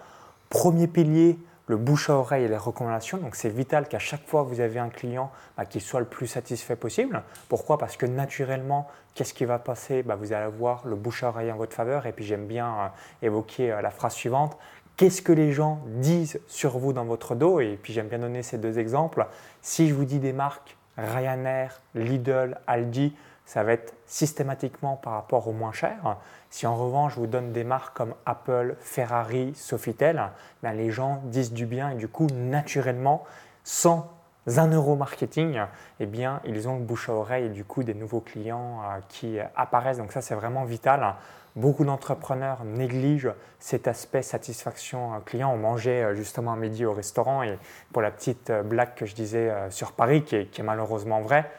Premier 0.49 0.85
pilier, 0.85 1.39
le 1.65 1.75
bouche 1.75 2.11
à 2.11 2.13
oreille 2.13 2.43
et 2.43 2.47
les 2.47 2.57
recommandations. 2.57 3.17
Donc 3.17 3.35
c'est 3.35 3.49
vital 3.49 3.87
qu'à 3.87 3.97
chaque 3.97 4.23
fois 4.27 4.43
que 4.43 4.49
vous 4.49 4.59
avez 4.59 4.77
un 4.77 4.89
client, 4.89 5.31
bah, 5.57 5.65
qu'il 5.65 5.81
soit 5.81 5.99
le 5.99 6.05
plus 6.05 6.27
satisfait 6.27 6.75
possible. 6.75 7.23
Pourquoi? 7.47 7.79
Parce 7.79 7.97
que 7.97 8.05
naturellement, 8.05 8.87
qu'est-ce 9.15 9.33
qui 9.33 9.45
va 9.45 9.57
passer? 9.57 10.03
Bah, 10.03 10.15
Vous 10.15 10.31
allez 10.31 10.45
avoir 10.45 10.85
le 10.85 10.95
bouche 10.95 11.23
à 11.23 11.29
oreille 11.29 11.51
en 11.51 11.57
votre 11.57 11.73
faveur. 11.73 12.05
Et 12.05 12.11
puis 12.11 12.25
j'aime 12.25 12.45
bien 12.45 12.67
euh, 12.67 13.25
évoquer 13.25 13.75
la 13.81 13.89
phrase 13.89 14.13
suivante. 14.13 14.59
Qu'est-ce 14.95 15.23
que 15.23 15.31
les 15.31 15.53
gens 15.53 15.81
disent 15.87 16.39
sur 16.45 16.77
vous 16.77 16.93
dans 16.93 17.05
votre 17.05 17.33
dos? 17.33 17.61
Et 17.61 17.79
puis 17.81 17.93
j'aime 17.93 18.09
bien 18.09 18.19
donner 18.19 18.43
ces 18.43 18.59
deux 18.59 18.77
exemples. 18.77 19.25
Si 19.63 19.89
je 19.89 19.95
vous 19.95 20.05
dis 20.05 20.19
des 20.19 20.33
marques 20.33 20.77
Ryanair, 20.99 21.81
Lidl, 21.95 22.59
Aldi, 22.67 23.15
ça 23.49 23.63
va 23.63 23.73
être 23.73 23.95
systématiquement 24.05 24.95
par 24.95 25.13
rapport 25.13 25.47
au 25.47 25.53
moins 25.53 25.71
cher. 25.71 26.17
Si 26.51 26.67
en 26.67 26.75
revanche 26.75 27.15
je 27.15 27.19
vous 27.19 27.25
donne 27.25 27.51
des 27.51 27.63
marques 27.63 27.97
comme 27.97 28.13
Apple, 28.27 28.75
Ferrari, 28.79 29.55
Sofitel, 29.55 30.21
ben 30.61 30.73
les 30.73 30.91
gens 30.91 31.23
disent 31.23 31.51
du 31.51 31.65
bien 31.65 31.89
et 31.89 31.95
du 31.95 32.07
coup 32.07 32.27
naturellement, 32.31 33.23
sans 33.63 34.07
un 34.45 34.67
euro 34.67 34.95
marketing, 34.95 35.61
eh 35.99 36.05
bien, 36.05 36.41
ils 36.45 36.67
ont 36.67 36.77
bouche 36.77 37.09
à 37.09 37.13
oreille 37.13 37.45
et 37.47 37.49
du 37.49 37.63
coup 37.63 37.81
des 37.83 37.95
nouveaux 37.95 38.19
clients 38.19 38.81
euh, 38.83 38.99
qui 39.09 39.39
apparaissent. 39.55 39.97
Donc 39.97 40.11
ça, 40.11 40.21
c'est 40.21 40.35
vraiment 40.35 40.63
vital. 40.63 41.15
Beaucoup 41.55 41.85
d'entrepreneurs 41.85 42.63
négligent 42.63 43.33
cet 43.57 43.87
aspect 43.87 44.21
satisfaction 44.21 45.15
euh, 45.15 45.19
client. 45.25 45.51
On 45.51 45.57
mangeait 45.57 46.03
euh, 46.03 46.13
justement 46.13 46.53
à 46.53 46.55
midi 46.55 46.85
au 46.85 46.93
restaurant 46.93 47.41
et 47.41 47.57
pour 47.91 48.03
la 48.03 48.11
petite 48.11 48.51
blague 48.65 48.93
que 48.93 49.07
je 49.07 49.15
disais 49.15 49.51
sur 49.71 49.93
Paris, 49.93 50.23
qui 50.23 50.35
est 50.35 50.63
malheureusement 50.63 51.21
vraie, 51.21 51.49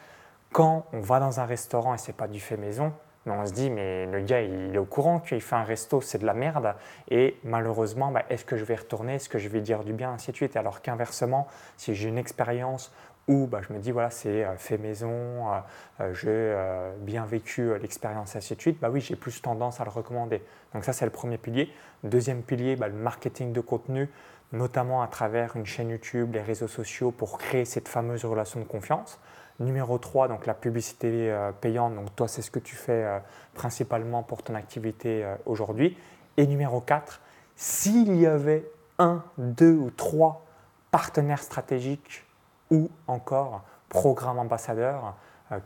quand 0.53 0.87
on 0.93 1.01
va 1.01 1.21
dans 1.21 1.41
un 1.41 1.47
restaurant 1.47 1.95
et 1.95 1.99
c'est 1.99 2.17
pas 2.17 2.29
du 2.29 2.41
fait 2.41 2.57
maison, 2.57 2.93
on 3.27 3.47
se 3.47 3.53
dit 3.53 3.71
mais 3.71 4.07
le 4.07 4.21
gars 4.21 4.43
il 4.43 4.75
est 4.75 4.79
au 4.79 4.85
courant 4.85 5.21
qu'il 5.21 5.41
fait 5.41 5.57
un 5.57 5.63
resto, 5.63 6.01
c'est 6.01 6.19
de 6.19 6.27
la 6.27 6.35
merde 6.35 6.75
et 7.11 7.37
malheureusement 7.45 8.11
bah, 8.11 8.25
est-ce 8.31 8.45
que 8.45 8.57
je 8.57 8.65
vais 8.65 8.75
retourner, 8.75 9.17
est-ce 9.17 9.29
que 9.29 9.39
je 9.39 9.49
vais 9.49 9.61
dire 9.61 9.85
du 9.85 9.93
bien, 9.93 10.13
ainsi 10.13 10.31
de 10.31 10.37
suite. 10.37 10.57
Alors 10.57 10.83
qu'inversement, 10.83 11.47
si 11.77 11.95
j'ai 11.95 12.09
une 12.09 12.19
expérience 12.19 12.93
où 13.29 13.47
bah, 13.47 13.61
je 13.67 13.73
me 13.73 13.79
dis 13.79 13.93
voilà 13.93 14.11
c'est 14.11 14.45
euh, 14.45 14.57
fait 14.57 14.79
maison, 14.79 15.11
euh, 15.11 15.61
euh, 16.01 16.15
j'ai 16.15 17.05
bien 17.05 17.25
vécu 17.25 17.79
l'expérience 17.79 18.35
ainsi 18.37 18.57
de 18.57 18.61
suite, 18.61 18.81
bah 18.81 18.91
oui 18.91 19.01
j'ai 19.01 19.17
plus 19.17 19.41
tendance 19.41 19.81
à 19.81 19.85
le 19.85 19.91
recommander. 19.91 20.43
Donc 20.75 20.85
ça 20.85 20.93
c'est 20.93 21.05
le 21.05 21.13
premier 21.13 21.39
pilier. 21.39 21.73
Deuxième 22.03 22.43
pilier, 22.43 22.77
bah, 22.77 22.89
le 22.89 22.95
marketing 22.95 23.53
de 23.53 23.61
contenu, 23.61 24.09
notamment 24.53 25.03
à 25.03 25.07
travers 25.07 25.57
une 25.57 25.67
chaîne 25.67 25.91
YouTube, 25.91 26.35
les 26.35 26.43
réseaux 26.43 26.69
sociaux 26.69 27.11
pour 27.11 27.39
créer 27.39 27.65
cette 27.65 27.89
fameuse 27.89 28.25
relation 28.25 28.61
de 28.61 28.65
confiance. 28.65 29.21
Numéro 29.61 29.99
3, 29.99 30.29
donc 30.29 30.47
la 30.47 30.55
publicité 30.55 31.31
euh, 31.31 31.53
payante. 31.53 31.95
Donc 31.95 32.17
toi, 32.17 32.29
c'est 32.29 32.41
ce 32.43 32.51
que 32.51 32.59
tu 32.59 32.77
fais 32.77 33.05
euh, 33.05 33.19
principalement 33.53 34.23
pour 34.23 34.43
ton 34.43 34.55
activité 34.55 35.23
euh, 35.23 35.37
aujourd'hui. 35.45 35.99
Et 36.39 36.47
numéro 36.47 36.81
4, 36.81 37.21
s'il 37.57 38.17
y 38.17 38.27
avait 38.27 38.71
un, 38.99 39.23
deux 39.37 39.75
ou 39.75 39.91
trois 39.91 40.47
partenaires 40.91 41.43
stratégiques 41.43 42.25
ou 42.71 42.91
encore 43.07 43.63
programmes 43.91 44.39
ambassadeurs, 44.39 45.15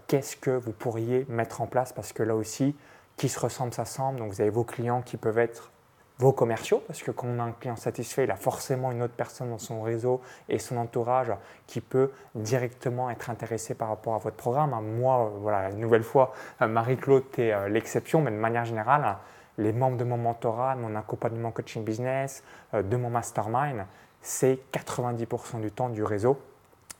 qu'est-ce 0.06 0.36
que 0.36 0.50
vous 0.50 0.72
pourriez 0.72 1.26
mettre 1.28 1.60
en 1.60 1.66
place? 1.66 1.92
Parce 1.92 2.12
que 2.12 2.22
là 2.22 2.34
aussi, 2.34 2.74
qui 3.16 3.28
se 3.28 3.38
ressemble 3.38 3.72
s'assemble. 3.72 4.18
Donc 4.18 4.32
vous 4.32 4.40
avez 4.40 4.50
vos 4.50 4.64
clients 4.64 5.02
qui 5.02 5.16
peuvent 5.16 5.38
être 5.38 5.70
vos 6.18 6.32
commerciaux, 6.32 6.82
parce 6.86 7.02
que 7.02 7.10
quand 7.10 7.26
on 7.26 7.40
a 7.40 7.42
un 7.42 7.52
client 7.52 7.76
satisfait, 7.76 8.24
il 8.24 8.30
a 8.30 8.36
forcément 8.36 8.92
une 8.92 9.02
autre 9.02 9.14
personne 9.16 9.50
dans 9.50 9.58
son 9.58 9.82
réseau 9.82 10.20
et 10.48 10.58
son 10.58 10.76
entourage 10.76 11.32
qui 11.66 11.80
peut 11.80 12.12
directement 12.36 13.10
être 13.10 13.30
intéressé 13.30 13.74
par 13.74 13.88
rapport 13.88 14.14
à 14.14 14.18
votre 14.18 14.36
programme. 14.36 14.76
Moi, 14.96 15.32
voilà, 15.40 15.70
une 15.70 15.80
nouvelle 15.80 16.04
fois, 16.04 16.32
Marie-Claude, 16.60 17.24
tu 17.32 17.42
es 17.42 17.52
euh, 17.52 17.68
l'exception, 17.68 18.20
mais 18.20 18.30
de 18.30 18.36
manière 18.36 18.64
générale, 18.64 19.16
les 19.58 19.72
membres 19.72 19.96
de 19.96 20.04
mon 20.04 20.16
mentorat, 20.16 20.76
de 20.76 20.80
mon 20.80 20.94
accompagnement 20.94 21.50
coaching 21.50 21.84
business, 21.84 22.44
euh, 22.74 22.82
de 22.82 22.96
mon 22.96 23.10
mastermind, 23.10 23.84
c'est 24.20 24.60
90% 24.72 25.60
du 25.60 25.70
temps 25.70 25.88
du 25.88 26.04
réseau, 26.04 26.40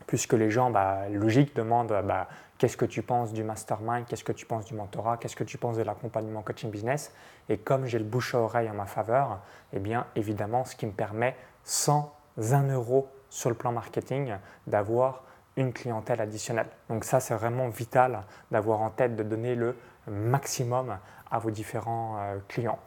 puisque 0.07 0.33
les 0.33 0.51
gens, 0.51 0.71
bah, 0.71 1.07
logique, 1.09 1.55
demandent 1.55 2.01
bah, 2.05 2.27
Qu'est-ce 2.57 2.77
que 2.77 2.85
tu 2.85 3.01
penses 3.01 3.33
du 3.33 3.43
mastermind? 3.43 4.05
Qu'est-ce 4.05 4.23
que 4.23 4.31
tu 4.31 4.45
penses 4.45 4.65
du 4.65 4.75
mentorat? 4.75 5.17
Qu'est-ce 5.17 5.35
que 5.35 5.43
tu 5.43 5.57
penses 5.57 5.75
de 5.75 5.83
l'accompagnement 5.83 6.41
coaching 6.41 6.71
business? 6.71 7.11
Et 7.49 7.57
comme 7.57 7.85
j'ai 7.85 7.99
le 7.99 8.05
bouche 8.05 8.33
à 8.33 8.39
oreille 8.39 8.69
en 8.69 8.73
ma 8.73 8.85
faveur, 8.85 9.39
eh 9.73 9.79
bien 9.79 10.05
évidemment, 10.15 10.63
ce 10.63 10.75
qui 10.75 10.85
me 10.85 10.93
permet 10.93 11.35
sans 11.63 12.15
un 12.37 12.69
euro 12.69 13.09
sur 13.29 13.49
le 13.49 13.55
plan 13.55 13.73
marketing, 13.73 14.35
d'avoir 14.67 15.23
une 15.57 15.73
clientèle 15.73 16.21
additionnelle. 16.21 16.67
Donc 16.89 17.03
ça, 17.03 17.19
c'est 17.19 17.33
vraiment 17.33 17.67
vital 17.67 18.23
d'avoir 18.51 18.81
en 18.81 18.89
tête 18.89 19.15
de 19.15 19.23
donner 19.23 19.55
le 19.55 19.75
maximum 20.07 20.97
à 21.31 21.39
vos 21.39 21.51
différents 21.51 22.17
euh, 22.19 22.37
clients. 22.47 22.79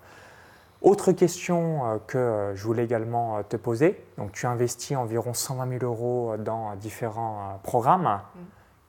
Autre 0.80 1.12
question 1.12 1.86
euh, 1.86 1.98
que 2.06 2.52
je 2.54 2.62
voulais 2.62 2.84
également 2.84 3.42
te 3.42 3.56
poser, 3.56 4.02
donc 4.16 4.32
tu 4.32 4.46
investis 4.46 4.96
environ 4.96 5.34
120 5.34 5.78
000 5.78 5.84
euros 5.84 6.36
dans 6.38 6.74
différents 6.76 7.60
programmes. 7.62 8.20
Mm. 8.34 8.38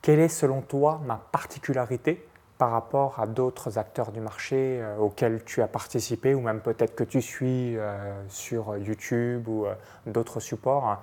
Quelle 0.01 0.19
est 0.19 0.29
selon 0.29 0.61
toi 0.61 1.01
ma 1.05 1.17
particularité 1.17 2.25
par 2.59 2.71
rapport 2.71 3.19
à 3.19 3.25
d'autres 3.25 3.77
acteurs 3.77 4.11
du 4.11 4.19
marché 4.19 4.79
euh, 4.81 4.97
auxquels 4.97 5.43
tu 5.45 5.61
as 5.61 5.67
participé 5.67 6.35
ou 6.35 6.41
même 6.41 6.59
peut-être 6.59 6.93
que 6.93 7.05
tu 7.05 7.21
suis 7.21 7.77
euh, 7.77 8.21
sur 8.27 8.77
YouTube 8.77 9.47
ou 9.47 9.65
euh, 9.65 9.73
d'autres 10.05 10.41
supports. 10.41 11.01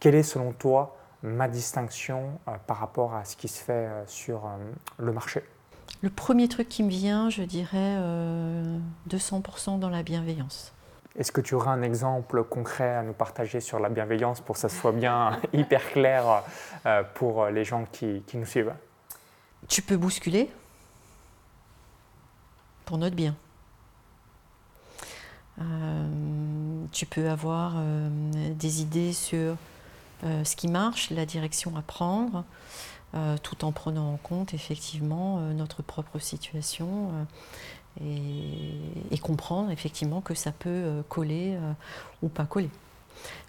Quelle 0.00 0.16
est 0.16 0.24
selon 0.24 0.52
toi 0.52 0.96
ma 1.22 1.48
distinction 1.48 2.38
par 2.66 2.78
rapport 2.78 3.14
à 3.14 3.24
ce 3.24 3.36
qui 3.36 3.46
se 3.46 3.62
fait 3.62 3.88
sur 4.06 4.48
le 4.96 5.12
marché? 5.12 5.42
Le 6.00 6.08
premier 6.08 6.48
truc 6.48 6.66
qui 6.66 6.82
me 6.82 6.88
vient, 6.88 7.28
je 7.28 7.42
dirais 7.42 7.98
200% 9.10 9.78
dans 9.78 9.90
la 9.90 10.02
bienveillance. 10.02 10.72
Est-ce 11.16 11.32
que 11.32 11.40
tu 11.40 11.54
auras 11.54 11.72
un 11.72 11.82
exemple 11.82 12.44
concret 12.44 12.94
à 12.94 13.02
nous 13.02 13.12
partager 13.12 13.60
sur 13.60 13.80
la 13.80 13.88
bienveillance 13.88 14.40
pour 14.40 14.54
que 14.54 14.60
ça 14.60 14.68
soit 14.68 14.92
bien 14.92 15.40
hyper 15.52 15.84
clair 15.90 16.44
pour 17.14 17.46
les 17.46 17.64
gens 17.64 17.84
qui, 17.90 18.22
nous 18.34 18.46
suivent? 18.46 18.72
Tu 19.68 19.82
peux 19.82 19.96
bousculer, 19.96 20.50
notre 22.98 23.16
bien. 23.16 23.34
Euh, 25.60 26.84
tu 26.92 27.06
peux 27.06 27.28
avoir 27.28 27.74
euh, 27.76 28.08
des 28.54 28.80
idées 28.80 29.12
sur 29.12 29.56
euh, 30.24 30.44
ce 30.44 30.56
qui 30.56 30.68
marche, 30.68 31.10
la 31.10 31.26
direction 31.26 31.76
à 31.76 31.82
prendre, 31.82 32.44
tout 33.42 33.64
en 33.64 33.72
prenant 33.72 34.12
en 34.12 34.18
compte 34.18 34.54
effectivement 34.54 35.40
notre 35.52 35.82
propre 35.82 36.20
situation 36.20 37.10
et, 38.00 39.18
comprendre 39.18 39.70
effectivement 39.70 40.20
que 40.20 40.34
ça 40.34 40.50
peut 40.50 41.02
coller 41.08 41.58
ou 42.22 42.28
pas 42.28 42.46
coller. 42.46 42.70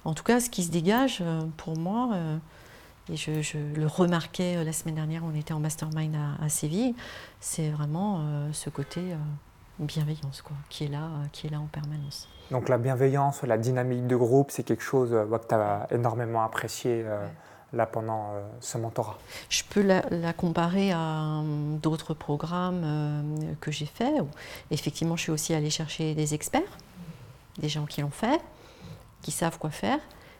En 0.03 0.13
tout 0.13 0.23
cas, 0.23 0.39
ce 0.39 0.49
qui 0.49 0.63
se 0.63 0.71
dégage 0.71 1.23
pour 1.57 1.77
moi, 1.77 2.09
et 3.11 3.15
je, 3.15 3.57
le 3.75 3.87
remarquais 3.87 4.57
euh, 4.57 4.63
la 4.63 4.73
semaine 4.73 4.95
dernière, 4.95 5.23
on 5.25 5.35
était 5.35 5.53
en 5.53 5.59
mastermind 5.59 6.15
à, 6.41 6.49
Séville, 6.49 6.95
c'est 7.39 7.69
vraiment 7.69 8.19
euh, 8.19 8.49
ce 8.53 8.69
côté 8.69 9.01
euh, 9.01 9.15
bienveillance 9.79 10.41
quoi, 10.41 10.55
qui, 10.69 10.85
est 10.85 10.87
là, 10.87 11.09
qui 11.31 11.47
est 11.47 11.49
là 11.49 11.59
en 11.59 11.65
permanence. 11.65 12.29
Donc 12.51 12.69
la 12.69 12.77
bienveillance, 12.77 13.43
la 13.43 13.57
dynamique 13.57 14.07
de 14.07 14.15
groupe, 14.15 14.51
c'est 14.51 14.63
quelque 14.63 14.83
chose 14.83 15.09
que 15.09 15.47
tu 15.47 15.55
as 15.55 15.87
énormément 15.91 16.43
apprécié 16.43 17.05
là 17.73 17.85
pendant 17.85 18.33
ce 18.59 18.77
mentorat. 18.77 19.17
Je 19.49 19.63
peux 19.69 19.81
la, 19.81 20.33
comparer 20.33 20.91
à 20.91 21.41
d'autres 21.81 22.13
programmes 22.13 23.55
que 23.61 23.71
j'ai 23.71 23.85
faits. 23.85 24.23
Effectivement, 24.71 25.15
je 25.15 25.23
suis 25.23 25.31
aussi 25.31 25.53
allée 25.53 25.69
chercher 25.69 26.13
des 26.15 26.33
experts, 26.33 26.77
des 27.57 27.69
gens 27.69 27.85
qui 27.85 28.01
l'ont 28.01 28.09
fait, 28.09 28.41
qui 29.21 29.31
savent 29.31 29.57
quoi 29.57 29.69
faire, 29.69 29.99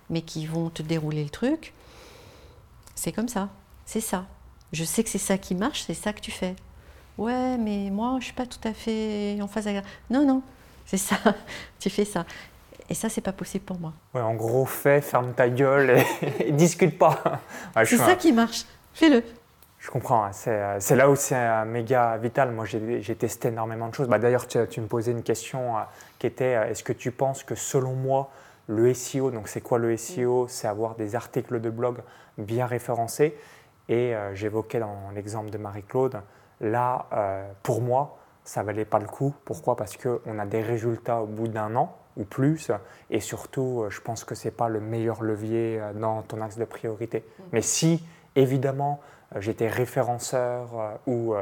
mais 0.10 0.22
qui 0.22 0.46
vont 0.46 0.70
te 0.70 0.82
dérouler 0.82 1.24
le 1.24 1.30
truc 1.30 1.74
c'est 3.02 3.12
comme 3.12 3.30
ça, 3.30 3.50
c'est 3.84 4.00
ça. 4.00 4.28
Je 4.74 4.84
sais 4.84 5.04
que 5.04 5.10
c'est 5.10 5.18
ça 5.18 5.40
qui 5.40 5.56
marche, 5.56 5.82
c'est 5.88 5.96
ça 5.96 6.14
que 6.14 6.22
tu 6.22 6.30
fais. 6.30 6.56
Ouais, 7.18 7.58
mais 7.58 7.90
moi, 7.90 8.18
je 8.20 8.26
suis 8.26 8.34
pas 8.34 8.46
tout 8.46 8.60
à 8.64 8.76
fait 8.76 9.40
en 9.42 9.48
phase 9.48 9.68
avec. 9.68 9.84
Non, 10.12 10.24
non, 10.24 10.44
c'est 10.86 10.98
ça, 10.98 11.18
tu 11.80 11.90
fais 11.90 12.06
ça. 12.06 12.28
Et 12.92 12.94
ça, 12.94 13.08
c'est 13.08 13.22
pas 13.22 13.32
possible 13.32 13.64
pour 13.64 13.80
moi. 13.80 13.94
Ouais, 14.14 14.20
en 14.20 14.34
gros, 14.36 14.66
fais, 14.66 15.00
ferme 15.00 15.34
ta 15.34 15.50
gueule 15.50 16.04
et, 16.40 16.52
discute 16.52 17.00
pas. 17.00 17.42
c'est 17.86 17.98
ça 17.98 18.16
qui 18.16 18.34
marche, 18.34 18.66
fais-le. 18.94 19.24
Je 19.80 19.90
comprends, 19.90 20.26
hein. 20.26 20.32
euh, 20.48 20.76
c'est 20.80 20.96
là 20.96 21.10
où 21.10 21.16
c'est 21.16 21.36
euh, 21.36 21.66
méga 21.66 22.18
vital. 22.18 22.52
Moi, 22.52 22.66
j'ai 22.66 23.16
testé 23.16 23.48
énormément 23.48 23.88
de 23.88 23.96
choses. 23.96 24.08
Bah, 24.08 24.20
D'ailleurs, 24.20 24.46
tu, 24.46 24.82
me 24.82 24.88
posais 24.88 25.12
une 25.12 25.24
question 25.24 25.77
euh, 25.77 25.82
qui 26.20 26.27
était 26.27 26.51
est-ce 26.70 26.84
que 26.84 26.94
tu 26.94 27.12
penses 27.12 27.44
que 27.44 27.56
selon 27.56 27.94
moi, 27.94 28.30
le 28.68 28.94
SEO, 28.94 29.32
donc 29.32 29.48
c'est 29.48 29.62
quoi 29.62 29.80
le 29.80 29.96
SEO 29.96 30.48
C'est 30.50 30.68
avoir 30.68 30.96
des 30.96 31.16
articles 31.16 31.62
de 31.62 31.70
blog 31.70 32.00
bien 32.38 32.66
référencés. 32.66 33.38
Et 33.90 34.14
euh, 34.16 34.36
j'évoquais 34.36 34.80
dans 34.80 35.12
l'exemple 35.16 35.50
de 35.50 35.58
Marie-Claude, 35.58 36.22
là, 36.60 37.08
euh, 37.14 37.50
pour 37.64 37.82
moi, 37.82 38.18
ça 38.44 38.64
valait 38.64 38.86
pas 38.86 39.00
le 39.00 39.08
coup. 39.08 39.34
Pourquoi? 39.46 39.75
Parce 39.75 39.98
qu'on 39.98 40.40
a 40.40 40.46
des 40.46 40.62
résultats 40.62 41.22
au 41.22 41.25
bout 41.25 41.48
d'un 41.48 41.75
an 41.75 41.98
ou 42.18 42.24
plus. 42.24 42.72
Et 43.10 43.20
surtout, 43.20 43.84
euh, 43.84 43.90
je 43.90 44.02
pense 44.02 44.24
que 44.24 44.36
ce 44.36 44.48
n'est 44.48 44.54
pas 44.54 44.70
le 44.70 44.80
meilleur 44.80 45.24
levier 45.24 45.82
dans 45.96 46.22
ton 46.22 46.42
axe 46.42 46.58
de 46.58 46.66
priorité. 46.66 47.20
Mm. 47.20 47.44
Mais 47.54 47.62
si, 47.62 48.06
évidemment, 48.36 49.00
j'étais 49.38 49.68
référenceur 49.68 51.00
ou 51.08 51.34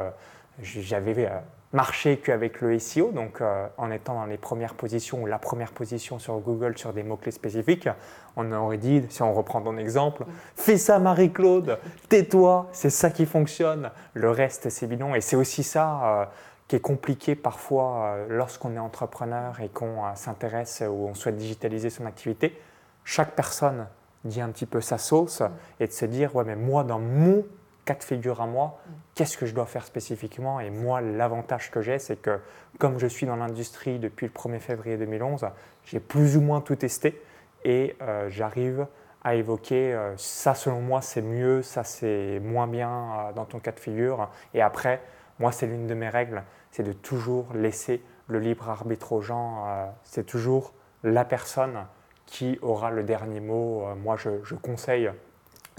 j'avais 0.62 1.28
marcher 1.72 2.16
qu'avec 2.16 2.60
le 2.60 2.78
SEO, 2.78 3.12
donc 3.12 3.40
euh, 3.40 3.66
en 3.76 3.90
étant 3.90 4.14
dans 4.14 4.26
les 4.26 4.38
premières 4.38 4.74
positions 4.74 5.22
ou 5.22 5.26
la 5.26 5.38
première 5.38 5.72
position 5.72 6.18
sur 6.18 6.38
Google 6.38 6.76
sur 6.76 6.92
des 6.92 7.02
mots-clés 7.02 7.30
spécifiques, 7.30 7.88
on 8.36 8.50
aurait 8.52 8.78
dit, 8.78 9.04
si 9.08 9.22
on 9.22 9.32
reprend 9.32 9.60
ton 9.60 9.76
exemple, 9.76 10.24
fais 10.56 10.76
ça 10.76 10.98
Marie-Claude, 10.98 11.78
tais-toi, 12.08 12.68
c'est 12.72 12.90
ça 12.90 13.10
qui 13.10 13.26
fonctionne, 13.26 13.90
le 14.14 14.30
reste 14.30 14.68
c'est 14.68 14.86
bidon. 14.86 15.14
Et 15.14 15.20
c'est 15.20 15.36
aussi 15.36 15.62
ça 15.62 16.00
euh, 16.04 16.24
qui 16.70 16.76
est 16.76 16.80
compliqué 16.80 17.34
parfois 17.34 18.04
euh, 18.04 18.26
lorsqu'on 18.28 18.76
est 18.76 18.78
entrepreneur 18.78 19.58
et 19.60 19.68
qu'on 19.68 20.04
s'intéresse 20.14 20.84
ou 20.88 21.08
on 21.08 21.14
souhaite 21.14 21.36
digitaliser 21.36 21.90
son 21.90 22.06
activité. 22.06 22.56
Chaque 23.02 23.34
personne 23.34 23.88
dit 24.24 24.40
un 24.40 24.50
petit 24.50 24.66
peu 24.66 24.80
sa 24.80 24.96
sauce 24.96 25.42
et 25.80 25.88
de 25.88 25.92
se 25.92 26.04
dire, 26.04 26.36
ouais 26.36 26.44
mais 26.44 26.54
moi 26.54 26.84
dans 26.84 27.00
mon 27.00 27.44
quatre 27.84 28.04
figures 28.04 28.40
à 28.40 28.46
moi, 28.46 28.78
qu'est-ce 29.16 29.36
que 29.36 29.46
je 29.46 29.52
dois 29.52 29.66
faire 29.66 29.84
spécifiquement? 29.84 30.60
Et 30.60 30.70
moi, 30.70 31.00
l'avantage 31.00 31.72
que 31.72 31.80
j'ai, 31.80 31.98
c'est 31.98 32.14
que 32.14 32.38
comme 32.78 33.00
je 33.00 33.08
suis 33.08 33.26
dans 33.26 33.34
l'industrie 33.34 33.98
depuis 33.98 34.26
le 34.26 34.32
1er 34.32 34.60
février 34.60 34.96
2011, 34.96 35.48
j'ai 35.86 35.98
plus 35.98 36.36
ou 36.36 36.40
moins 36.40 36.60
tout 36.60 36.76
testé 36.76 37.20
et 37.64 37.96
euh, 38.00 38.28
j'arrive 38.28 38.86
à 39.24 39.34
évoquer 39.34 39.92
euh, 39.92 40.16
ça 40.18 40.54
selon 40.54 40.80
moi 40.80 41.02
c'est 41.02 41.20
mieux, 41.20 41.62
ça 41.62 41.82
c'est 41.82 42.38
moins 42.44 42.68
bien 42.68 42.90
euh, 42.90 43.32
dans 43.32 43.44
ton 43.44 43.58
cas 43.58 43.72
de 43.72 43.80
figure. 43.80 44.30
Et 44.54 44.62
après, 44.62 45.02
moi 45.40 45.50
c'est 45.50 45.66
l'une 45.66 45.88
de 45.88 45.94
mes 45.94 46.08
règles, 46.08 46.44
c'est 46.70 46.82
de 46.82 46.92
toujours 46.92 47.52
laisser 47.54 48.02
le 48.28 48.38
libre 48.38 48.68
arbitre 48.68 49.12
aux 49.12 49.20
gens. 49.20 49.64
c'est 50.04 50.24
toujours 50.24 50.72
la 51.02 51.24
personne 51.24 51.86
qui 52.26 52.58
aura 52.62 52.90
le 52.90 53.02
dernier 53.02 53.40
mot. 53.40 53.86
moi 53.96 54.16
je 54.16 54.54
conseille 54.54 55.10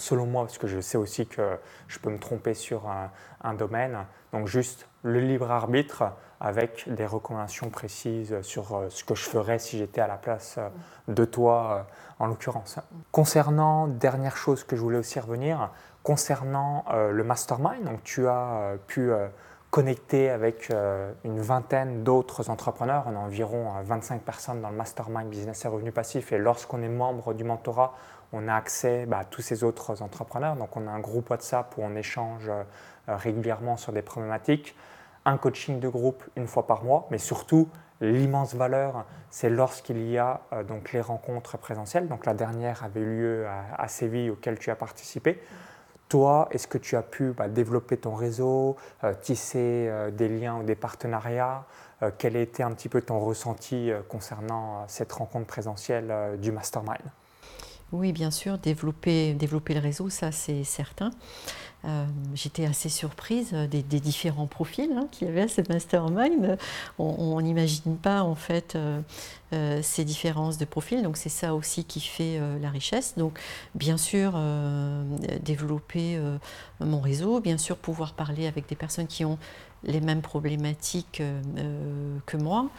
selon 0.02 0.26
moi, 0.26 0.44
parce 0.44 0.58
que 0.58 0.68
je 0.68 0.80
sais 0.82 0.98
aussi 0.98 1.28
que 1.28 1.58
je 1.88 2.00
peux 2.00 2.10
me 2.10 2.20
tromper 2.20 2.54
sur 2.54 2.90
un, 3.44 3.54
domaine. 3.54 4.06
Donc 4.34 4.48
juste 4.48 4.88
le 5.04 5.20
libre 5.20 5.52
arbitre 5.52 6.12
avec 6.40 6.86
des 6.88 7.06
recommandations 7.06 7.70
précises 7.70 8.42
sur 8.42 8.76
euh, 8.76 8.90
ce 8.90 9.04
que 9.04 9.14
je 9.14 9.24
ferais 9.24 9.60
si 9.60 9.78
j'étais 9.78 10.02
à 10.02 10.08
la 10.08 10.18
place 10.18 10.56
euh, 10.58 10.70
de 11.08 11.26
toi, 11.26 11.86
euh, 11.88 12.24
en 12.24 12.28
l'occurrence. 12.28 12.80
Concernant, 13.12 13.88
dernière 13.88 14.38
chose 14.38 14.64
que 14.64 14.76
je 14.76 14.82
voulais 14.82 14.98
aussi 14.98 15.20
revenir, 15.20 15.70
concernant 16.04 16.84
le 16.92 17.24
mastermind, 17.24 17.84
donc 17.84 18.04
tu 18.04 18.28
as 18.28 18.74
pu 18.88 19.12
connecter 19.72 20.30
avec 20.30 20.70
une 21.24 21.40
vingtaine 21.42 22.04
d'autres 22.04 22.50
entrepreneurs. 22.50 23.06
On 23.08 23.16
a 23.16 23.20
environ 23.20 23.72
25 23.84 24.22
personnes 24.22 24.62
dans 24.62 24.70
le 24.70 24.76
mastermind 24.76 25.30
business 25.30 25.66
et 25.66 25.68
revenus 25.68 25.94
passifs. 25.94 26.32
Et 26.32 26.38
lorsqu'on 26.38 26.82
est 26.82 26.90
membre 26.90 27.34
du 27.34 27.44
mentorat, 27.44 27.96
on 28.34 28.48
a 28.48 28.56
accès 28.56 29.06
bah, 29.06 29.20
à 29.20 29.26
tous 29.26 29.42
ces 29.42 29.64
autres 29.64 30.02
entrepreneurs. 30.02 30.56
Donc 30.56 30.76
on 30.78 30.88
a 30.88 30.92
un 30.92 31.00
groupe 31.00 31.30
WhatsApp 31.30 31.74
où 31.78 31.82
on 31.84 31.96
échange 31.96 32.50
euh, 32.50 32.64
régulièrement 33.08 33.78
sur 33.78 33.92
des 33.92 34.02
problématiques, 34.02 34.76
un 35.26 35.38
coaching 35.38 35.80
de 35.80 35.88
groupe 35.88 36.24
une 36.36 36.48
fois 36.48 36.66
par 36.68 36.84
mois, 36.84 37.08
mais 37.12 37.18
surtout 37.18 37.68
l'immense 38.00 38.56
valeur, 38.56 39.06
c'est 39.30 39.50
lorsqu'il 39.50 40.10
y 40.10 40.18
a 40.18 40.42
euh, 40.54 40.64
donc 40.64 40.92
les 40.92 41.02
rencontres 41.02 41.58
présentielles. 41.58 42.08
Donc 42.08 42.26
la 42.26 42.34
dernière 42.34 42.84
avait 42.84 43.02
lieu 43.02 43.46
à, 43.78 43.88
Séville 43.88 44.30
auquel 44.30 44.58
tu 44.58 44.72
as 44.72 44.76
participé. 44.76 45.42
Toi, 46.12 46.50
est-ce 46.52 46.68
que 46.68 46.78
tu 46.78 46.98
as 46.98 47.04
pu 47.04 47.32
bah, 47.32 47.48
développer 47.48 47.96
ton 47.96 48.16
réseau, 48.16 48.76
euh, 49.06 49.14
tisser 49.22 49.90
des 50.12 50.28
liens 50.28 50.58
ou 50.58 50.64
des 50.64 50.76
partenariats 50.76 51.64
Quel 52.18 52.36
était 52.36 52.64
un 52.64 52.72
petit 52.72 52.90
peu 52.90 53.02
ton 53.02 53.22
ressenti 53.22 53.92
concernant 54.10 54.86
cette 54.90 55.14
rencontre 55.14 55.48
présentielle 55.48 56.38
du 56.42 56.52
mastermind? 56.52 57.00
Oui, 57.94 58.12
bien 58.12 58.30
sûr, 58.30 58.58
développer, 58.58 59.34
développer 59.36 59.74
le 59.74 59.80
réseau, 59.80 60.10
ça 60.10 60.34
c'est 60.34 60.66
certain. 60.66 61.12
Euh, 61.84 62.06
j'étais 62.36 62.66
assez 62.66 62.90
surprise 62.90 63.54
des, 63.54 63.82
différents 63.82 64.46
profils 64.46 64.92
hein, 64.96 65.08
qu'il 65.12 65.28
y 65.28 65.32
avait 65.32 65.42
à 65.42 65.48
ce 65.48 65.62
mastermind. 65.68 66.58
On 67.00 67.42
n'imagine 67.42 67.98
pas 67.98 68.22
en 68.22 68.36
fait 68.36 68.76
euh, 68.76 69.02
euh, 69.54 69.80
ces 69.82 70.06
différences 70.06 70.58
de 70.58 70.66
profils, 70.66 71.02
donc 71.02 71.18
c'est 71.18 71.30
ça 71.30 71.56
aussi 71.56 71.84
qui 71.84 72.00
fait 72.00 72.40
la 72.62 72.70
richesse. 72.70 73.16
Donc 73.18 73.40
bien 73.76 73.98
sûr, 73.98 74.40
développer 75.42 76.20
mon 76.80 77.00
réseau, 77.00 77.40
bien 77.40 77.58
sûr 77.58 77.78
pouvoir 77.78 78.14
parler 78.14 78.48
avec 78.48 78.68
des 78.68 78.76
personnes 78.76 79.08
qui 79.08 79.26
ont 79.26 79.38
les 79.84 80.02
mêmes 80.02 80.22
problématiques 80.22 81.24
que 82.26 82.38
moi. 82.38 82.70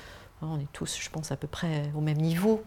On 0.42 0.58
est 0.58 0.72
tous, 0.72 0.98
je 1.00 1.08
pense, 1.08 1.30
à 1.30 1.36
peu 1.36 1.46
près 1.46 1.90
au 1.96 2.00
même 2.00 2.18
niveau 2.18 2.62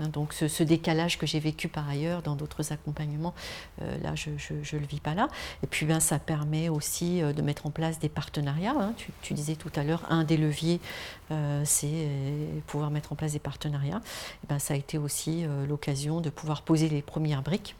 Hein, 0.00 0.08
donc 0.08 0.32
ce, 0.32 0.62
décalage 0.62 1.18
que 1.18 1.26
j'ai 1.26 1.40
vécu 1.40 1.68
par 1.68 1.88
ailleurs 1.88 2.22
dans 2.22 2.36
d'autres 2.36 2.72
accompagnements, 2.72 3.34
euh, 3.82 3.98
là 4.02 4.14
je 4.14 4.30
ne 4.30 4.80
le 4.80 4.86
vis 4.86 5.00
pas 5.00 5.14
là. 5.14 5.28
Et 5.62 5.66
puis 5.66 5.86
ben, 5.86 6.00
ça 6.00 6.18
permet 6.18 6.68
aussi 6.68 7.22
euh, 7.22 7.32
de 7.32 7.42
mettre 7.42 7.66
en 7.66 7.70
place 7.70 7.98
des 7.98 8.08
partenariats. 8.08 8.74
Hein. 8.78 8.92
Tu, 9.22 9.34
disais 9.34 9.56
tout 9.56 9.70
à 9.76 9.84
l'heure, 9.84 10.04
un 10.10 10.24
des 10.24 10.36
leviers, 10.36 10.80
euh, 11.30 11.62
c'est 11.64 12.08
pouvoir 12.66 12.90
mettre 12.90 13.12
en 13.12 13.16
place 13.16 13.32
des 13.32 13.38
partenariats. 13.38 14.00
Ben, 14.48 14.58
ça 14.58 14.74
a 14.74 14.76
été 14.76 14.98
aussi 14.98 15.46
l'occasion 15.68 16.20
de 16.20 16.30
pouvoir 16.30 16.62
poser 16.62 16.88
les 16.88 17.02
premières 17.02 17.42
briques 17.42 17.76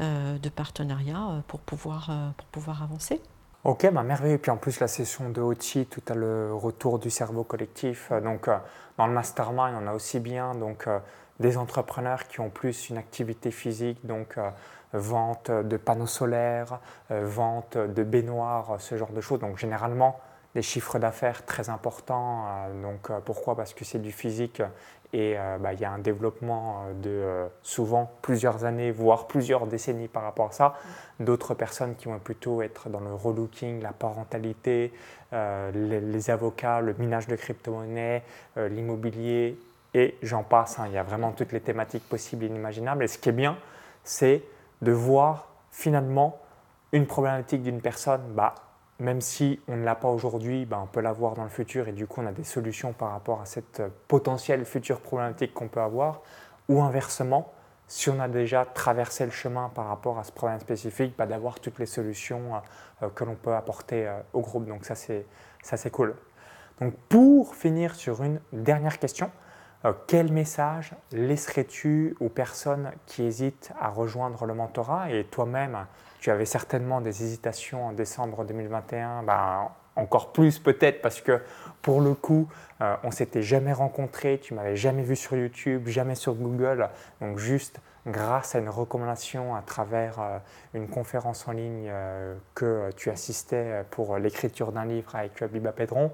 de 0.00 0.48
partenariat 0.48 1.42
pour 1.46 1.60
pouvoir, 1.60 2.10
pour 2.36 2.46
pouvoir 2.46 2.82
avancer. 2.82 3.20
Ok, 3.64 3.90
bah 3.92 4.02
merveilleux. 4.02 4.38
Puis 4.38 4.50
en 4.50 4.56
plus, 4.56 4.80
la 4.80 4.88
session 4.88 5.30
de 5.30 5.40
Ochi, 5.40 5.86
tout 5.86 6.02
à 6.08 6.14
le 6.14 6.54
retour 6.54 6.98
du 6.98 7.10
cerveau 7.10 7.44
collectif. 7.44 8.12
Donc, 8.22 8.48
dans 8.96 9.06
le 9.06 9.12
mastermind, 9.12 9.76
on 9.82 9.86
a 9.86 9.92
aussi 9.92 10.20
bien 10.20 10.54
donc, 10.54 10.88
des 11.40 11.56
entrepreneurs 11.56 12.26
qui 12.26 12.40
ont 12.40 12.50
plus 12.50 12.90
une 12.90 12.98
activité 12.98 13.50
physique, 13.50 14.04
donc 14.04 14.38
euh, 14.38 14.50
vente 14.92 15.50
de 15.50 15.76
panneaux 15.76 16.06
solaires, 16.06 16.80
euh, 17.10 17.24
vente 17.24 17.76
de 17.76 18.02
baignoires, 18.02 18.76
ce 18.80 18.96
genre 18.96 19.12
de 19.12 19.20
choses. 19.20 19.38
Donc 19.40 19.58
généralement, 19.58 20.18
des 20.54 20.62
chiffres 20.62 20.98
d'affaires 20.98 21.44
très 21.44 21.68
importants. 21.68 22.44
Euh, 22.48 22.82
donc 22.82 23.10
pourquoi? 23.24 23.56
Parce 23.56 23.72
que 23.72 23.84
c'est 23.84 24.00
du 24.00 24.12
physique 24.12 24.62
et 25.14 25.36
bah, 25.60 25.72
il 25.72 25.80
y 25.80 25.86
a 25.86 25.90
un 25.90 26.00
développement 26.00 26.84
de 27.02 27.46
souvent 27.62 28.12
plusieurs 28.20 28.66
années, 28.66 28.90
voire 28.90 29.26
plusieurs 29.26 29.66
décennies 29.66 30.06
par 30.06 30.22
rapport 30.22 30.48
à 30.48 30.52
ça. 30.52 30.74
D'autres 31.18 31.54
personnes 31.54 31.94
qui 31.94 32.08
vont 32.08 32.18
plutôt 32.18 32.60
être 32.60 32.90
dans 32.90 33.00
le 33.00 33.14
relooking, 33.14 33.80
la 33.80 33.92
parentalité, 33.92 34.92
les, 35.32 36.00
les, 36.02 36.30
avocats, 36.30 36.82
le 36.82 36.92
minage 36.92 37.26
de 37.26 37.36
crypto-monnaies, 37.36 38.22
l'immobilier, 38.56 39.58
et 39.98 40.16
j'en 40.22 40.44
passe. 40.44 40.78
Hein. 40.78 40.84
il 40.86 40.92
y 40.92 40.98
a 40.98 41.02
vraiment 41.02 41.32
toutes 41.32 41.52
les 41.52 41.60
thématiques 41.60 42.08
possibles 42.08 42.44
et 42.44 42.46
inimaginables. 42.46 43.02
Et 43.02 43.08
ce 43.08 43.18
qui 43.18 43.30
est 43.30 43.32
bien, 43.32 43.58
c'est 44.04 44.44
de 44.80 44.92
voir 44.92 45.48
finalement 45.72 46.38
une 46.92 47.06
problématique 47.06 47.62
d'une 47.62 47.80
personne, 47.80 48.22
bah, 48.30 48.54
même 49.00 49.20
si 49.20 49.60
on 49.68 49.76
ne 49.76 49.84
l'a 49.84 49.96
pas 49.96 50.08
aujourd'hui, 50.08 50.66
bah, 50.66 50.80
on 50.82 50.86
peut 50.86 51.00
l'avoir 51.00 51.34
dans 51.34 51.42
le 51.42 51.48
futur 51.48 51.88
et 51.88 51.92
du 51.92 52.06
coup 52.06 52.20
on 52.20 52.26
a 52.26 52.32
des 52.32 52.44
solutions 52.44 52.92
par 52.92 53.10
rapport 53.10 53.40
à 53.40 53.44
cette 53.44 53.82
potentielle 54.06 54.64
future 54.64 55.00
problématique 55.00 55.52
qu'on 55.52 55.68
peut 55.68 55.80
avoir. 55.80 56.22
Ou 56.68 56.80
inversement, 56.82 57.52
si 57.88 58.08
on 58.08 58.20
a 58.20 58.28
déjà 58.28 58.64
traversé 58.64 59.24
le 59.24 59.32
chemin 59.32 59.70
par 59.74 59.88
rapport 59.88 60.18
à 60.18 60.24
ce 60.24 60.30
problème 60.30 60.60
spécifique, 60.60 61.14
bah, 61.18 61.26
d'avoir 61.26 61.58
toutes 61.58 61.80
les 61.80 61.86
solutions 61.86 62.54
euh, 62.54 62.58
euh, 63.06 63.08
que 63.10 63.24
l'on 63.24 63.34
peut 63.34 63.54
apporter 63.54 64.06
euh, 64.06 64.20
au 64.32 64.42
groupe. 64.42 64.66
Donc 64.66 64.84
ça 64.84 64.94
c'est 64.94 65.90
cool. 65.90 66.14
Donc 66.80 66.94
pour 67.08 67.56
finir 67.56 67.96
sur 67.96 68.22
une 68.22 68.40
dernière 68.52 68.98
question, 69.00 69.30
euh, 69.84 69.92
quel 70.08 70.32
message 70.32 70.92
laisserais-tu 71.12 72.16
aux 72.18 72.28
personnes 72.28 72.90
qui 73.06 73.22
hésitent 73.22 73.72
à 73.80 73.88
rejoindre 73.88 74.44
le 74.44 74.54
mentorat 74.54 75.12
Et 75.12 75.24
toi-même, 75.24 75.86
tu 76.20 76.30
avais 76.32 76.46
certainement 76.46 77.00
des 77.00 77.22
hésitations 77.22 77.86
en 77.86 77.92
décembre 77.92 78.44
2021, 78.44 79.22
ben, 79.22 79.68
encore 79.94 80.32
plus 80.32 80.58
peut-être 80.58 81.00
parce 81.00 81.20
que 81.20 81.40
pour 81.80 82.00
le 82.00 82.14
coup, 82.14 82.48
euh, 82.80 82.96
on 83.04 83.12
s'était 83.12 83.42
jamais 83.42 83.72
rencontré, 83.72 84.40
tu 84.42 84.52
m'avais 84.52 84.74
jamais 84.74 85.02
vu 85.02 85.14
sur 85.14 85.36
YouTube, 85.36 85.86
jamais 85.86 86.16
sur 86.16 86.34
Google, 86.34 86.88
donc 87.20 87.38
juste 87.38 87.80
grâce 88.06 88.56
à 88.56 88.58
une 88.58 88.68
recommandation 88.68 89.54
à 89.54 89.62
travers 89.62 90.20
euh, 90.20 90.38
une 90.74 90.88
conférence 90.88 91.46
en 91.46 91.52
ligne 91.52 91.92
que 92.56 92.90
tu 92.96 93.10
assistais 93.10 93.84
pour 93.90 94.18
l'écriture 94.18 94.72
d'un 94.72 94.86
livre 94.86 95.14
avec 95.14 95.44
Biba 95.44 95.70
Pedron, 95.70 96.10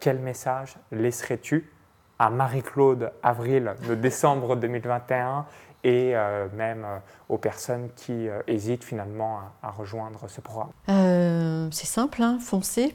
quel 0.00 0.20
message 0.20 0.76
laisserais-tu 0.90 1.70
à 2.18 2.30
Marie-Claude 2.30 3.12
Avril 3.22 3.74
de 3.88 3.94
décembre 3.94 4.56
2021 4.56 5.46
et 5.84 6.16
euh, 6.16 6.48
même 6.54 6.84
euh, 6.84 6.98
aux 7.28 7.38
personnes 7.38 7.90
qui 7.94 8.28
euh, 8.28 8.40
hésitent 8.46 8.84
finalement 8.84 9.40
à, 9.62 9.70
rejoindre 9.70 10.28
ce 10.28 10.40
programme 10.40 10.70
C'est 10.86 11.86
simple, 11.86 12.22
hein, 12.22 12.38
foncez. 12.40 12.94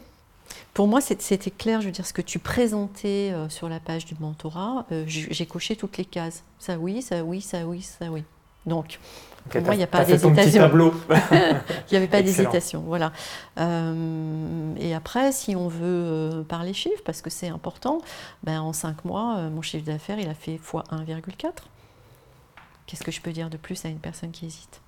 Pour 0.74 0.88
moi, 0.88 1.00
c'était 1.00 1.52
clair, 1.52 1.82
je 1.82 1.86
veux 1.86 1.92
dire, 1.92 2.08
ce 2.08 2.14
que 2.14 2.24
tu 2.24 2.40
présentais 2.40 3.32
sur 3.50 3.70
la 3.70 3.80
page 3.80 4.06
du 4.06 4.16
mentorat, 4.20 4.86
j'ai 5.06 5.46
coché 5.46 5.76
toutes 5.76 5.98
les 5.98 6.06
cases. 6.06 6.44
Ça 6.58 6.80
oui, 6.80 7.04
ça 7.04 7.24
oui, 7.24 7.40
ça 7.40 7.66
oui, 7.66 7.84
ça 7.84 8.08
oui. 8.10 8.24
Donc, 8.70 9.00
pour 9.50 9.62
moi, 9.62 9.74
il 9.74 9.78
n'y 9.78 9.84
a 9.84 9.88
pas 9.88 10.06
d'hésitation. 10.06 10.70
il 11.10 11.92
n'y 11.92 11.98
avait 11.98 12.08
pas 12.08 12.22
d'hésitation, 12.22 12.82
voilà. 12.82 13.12
Euh, 13.60 14.74
et 14.78 14.94
après, 14.94 15.32
si 15.32 15.56
on 15.56 15.68
veut 15.68 15.82
euh, 15.84 16.44
parler 16.44 16.74
chiffres, 16.74 17.02
parce 17.06 17.22
que 17.22 17.30
c'est 17.30 17.48
important, 17.48 18.00
ben, 18.44 18.62
en 18.62 18.74
5 18.74 19.06
mois, 19.06 19.38
euh, 19.38 19.50
mon 19.50 19.62
chiffre 19.62 19.86
d'affaires, 19.86 20.20
il 20.20 20.30
a 20.30 20.34
fait 20.34 20.56
x 20.56 20.74
1,4. 20.74 21.52
Qu'est-ce 22.86 23.04
que 23.04 23.12
je 23.12 23.22
peux 23.22 23.32
dire 23.32 23.50
de 23.50 23.58
plus 23.58 23.84
à 23.86 23.90
une 23.90 24.00
personne 24.00 24.32
qui 24.32 24.46
hésite? 24.46 24.82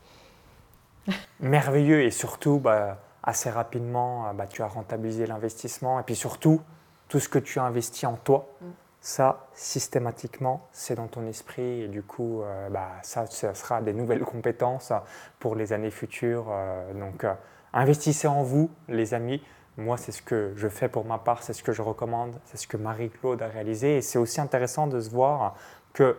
Merveilleux, 1.39 2.03
et 2.03 2.11
surtout, 2.11 2.59
bah, 2.59 2.99
assez 3.23 3.49
rapidement, 3.49 4.33
bah, 4.33 4.47
tu 4.47 4.61
as 4.61 4.67
rentabilisé 4.67 5.25
l'investissement, 5.25 5.99
et 5.99 6.03
puis 6.03 6.15
surtout, 6.15 6.61
tout 7.09 7.19
ce 7.19 7.29
que 7.29 7.39
tu 7.39 7.59
as 7.59 7.63
investi 7.63 8.05
en 8.05 8.15
toi. 8.15 8.47
Mm 8.61 8.65
ça, 9.01 9.47
systématiquement, 9.53 10.67
c'est 10.71 10.93
dans 10.95 11.07
ton 11.07 11.25
esprit 11.25 11.81
et 11.81 11.87
du 11.87 12.03
coup, 12.03 12.43
euh, 12.43 12.69
bah, 12.69 12.91
ça, 13.01 13.25
ça, 13.25 13.55
sera 13.55 13.81
des 13.81 13.93
nouvelles 13.93 14.21
compétences 14.21 14.93
pour 15.39 15.55
les 15.55 15.73
années 15.73 15.89
futures. 15.89 16.45
Euh, 16.51 16.93
donc, 16.93 17.23
euh, 17.23 17.33
investissez 17.73 18.27
en 18.27 18.43
vous, 18.43 18.69
les 18.87 19.15
amis. 19.15 19.43
Moi, 19.77 19.97
c'est 19.97 20.11
ce 20.11 20.21
que 20.21 20.53
je 20.55 20.67
fais 20.67 20.87
pour 20.87 21.03
ma 21.03 21.17
part, 21.17 21.41
c'est 21.41 21.53
ce 21.53 21.63
que 21.63 21.71
je 21.71 21.81
recommande, 21.81 22.35
c'est 22.45 22.57
ce 22.57 22.67
que 22.67 22.77
Marie-Claude 22.77 23.41
a 23.41 23.47
réalisé. 23.47 23.97
Et 23.97 24.01
c'est 24.03 24.19
aussi 24.19 24.39
intéressant 24.39 24.85
de 24.85 24.99
se 24.99 25.09
voir 25.09 25.55
que 25.93 26.15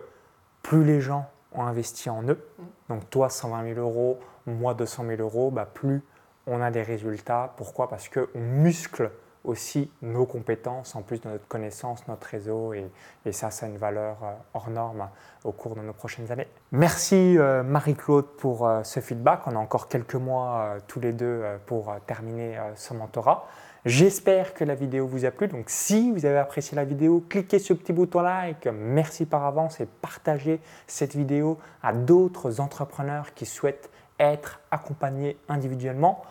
plus 0.63 0.85
les 0.85 1.01
gens 1.01 1.31
ont 1.53 1.63
investi 1.63 2.11
en 2.11 2.25
eux, 2.25 2.45
donc 2.89 3.09
toi 3.11 3.29
120 3.29 3.75
000 3.75 3.79
euros, 3.79 4.19
moi 4.47 4.75
200 4.75 5.05
000 5.07 5.21
euros, 5.21 5.53
bah, 5.53 5.69
plus 5.73 6.03
on 6.49 6.61
a 6.61 6.73
des 6.73 6.83
résultats. 6.83 7.53
Pourquoi? 7.57 7.89
Parce 7.89 8.09
qu'on 8.09 8.27
muscle 8.35 9.13
aussi 9.45 9.91
nos 10.03 10.27
compétences, 10.27 10.95
en 10.95 11.03
plus 11.03 11.21
de 11.21 11.29
notre 11.29 11.47
connaissance, 11.49 12.07
notre 12.09 12.27
réseau, 12.27 12.73
et, 12.75 12.91
ça, 13.33 13.51
ça 13.51 13.67
a 13.67 13.69
une 13.69 13.77
valeur 13.77 14.17
euh, 14.23 14.33
hors 14.55 14.71
norme 14.71 15.09
au 15.45 15.53
cours 15.53 15.75
de 15.75 15.81
nos 15.81 15.93
prochaines 15.93 16.31
années. 16.31 16.49
Merci 16.71 17.37
euh, 17.39 17.63
Marie-Claude 17.63 18.27
pour 18.39 18.67
euh, 18.67 18.83
ce 18.85 19.01
feedback. 19.01 19.41
On 19.47 19.57
a 19.57 19.59
encore 19.59 19.89
quelques 19.89 20.15
mois 20.15 20.77
tous 20.87 21.01
les 21.01 21.13
deux 21.13 21.43
pour 21.67 21.95
terminer 22.07 22.59
ce 22.77 22.95
mentorat. 22.95 23.47
J'espère 23.85 24.55
que 24.55 24.63
la 24.63 24.77
vidéo 24.77 25.09
vous 25.09 25.25
a 25.25 25.33
plu. 25.33 25.49
Donc 25.49 25.65
si 25.67 26.13
vous 26.13 26.25
avez 26.25 26.39
apprécié 26.39 26.77
la 26.77 26.85
vidéo, 26.85 27.25
cliquez 27.29 27.59
sur 27.59 27.75
le 27.75 27.81
petit 27.81 27.93
bouton 27.93 28.21
like. 28.21 28.69
Merci 28.69 29.27
par 29.27 29.45
avance 29.45 29.81
et 29.81 29.87
partagez 29.87 30.61
cette 30.87 31.17
vidéo 31.17 31.59
à 31.83 31.93
d'autres 31.93 32.61
entrepreneurs 32.61 33.35
qui 33.35 33.45
souhaitent 33.45 33.91
être 34.21 34.61
accompagnés 34.71 35.37
individuellement 35.49 36.23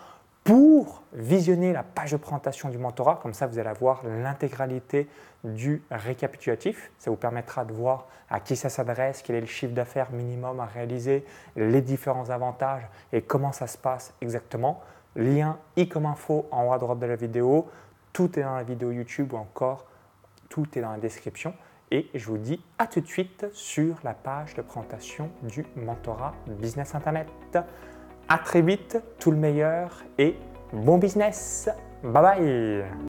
pour 0.44 1.02
visionner 1.12 1.72
la 1.72 1.82
page 1.82 2.12
de 2.12 2.16
présentation 2.16 2.68
du 2.68 2.78
mentorat. 2.78 3.20
Comme 3.22 3.34
ça, 3.34 3.46
vous 3.46 3.58
allez 3.58 3.68
avoir 3.68 4.02
l'intégralité 4.04 5.08
du 5.44 5.82
récapitulatif. 5.90 6.90
Ça 6.98 7.10
vous 7.10 7.16
permettra 7.16 7.64
de 7.64 7.72
voir 7.72 8.06
à 8.30 8.40
qui 8.40 8.56
ça 8.56 8.68
s'adresse, 8.68 9.22
quel 9.22 9.36
est 9.36 9.40
le 9.40 9.46
chiffre 9.46 9.74
d'affaires 9.74 10.10
minimum 10.10 10.58
à 10.60 10.66
réaliser, 10.66 11.24
les 11.54 11.82
différents 11.82 12.30
avantages 12.30 12.88
et 13.12 13.22
comment 13.22 13.52
ça 13.52 13.66
se 13.66 13.78
passe 13.78 14.14
exactement. 14.20 14.80
Lien 15.14 15.58
i 15.76 15.88
comme 15.88 16.06
info 16.06 16.48
en 16.50 16.66
haut 16.66 16.72
à 16.72 16.78
droite 16.78 16.98
de 16.98 17.06
la 17.06 17.16
vidéo. 17.16 17.68
Tout 18.12 18.38
est 18.38 18.42
dans 18.42 18.56
la 18.56 18.62
vidéo 18.62 18.90
YouTube 18.90 19.32
ou 19.32 19.36
encore 19.36 19.86
tout 20.48 20.66
est 20.76 20.80
dans 20.80 20.92
la 20.92 20.98
description. 20.98 21.54
Et 21.90 22.08
je 22.14 22.26
vous 22.26 22.38
dis 22.38 22.58
à 22.78 22.86
tout 22.86 23.02
de 23.02 23.06
suite 23.06 23.46
sur 23.52 23.96
la 24.02 24.14
page 24.14 24.54
de 24.54 24.62
présentation 24.62 25.30
du 25.42 25.66
mentorat 25.76 26.34
Business 26.46 26.94
Internet. 26.94 27.28
À 28.32 28.38
très 28.38 28.62
vite, 28.62 28.96
tout 29.18 29.30
le 29.30 29.36
meilleur 29.36 30.04
et 30.16 30.36
bon 30.72 30.96
business. 30.96 31.68
Bye 32.02 32.22
bye 32.22 32.84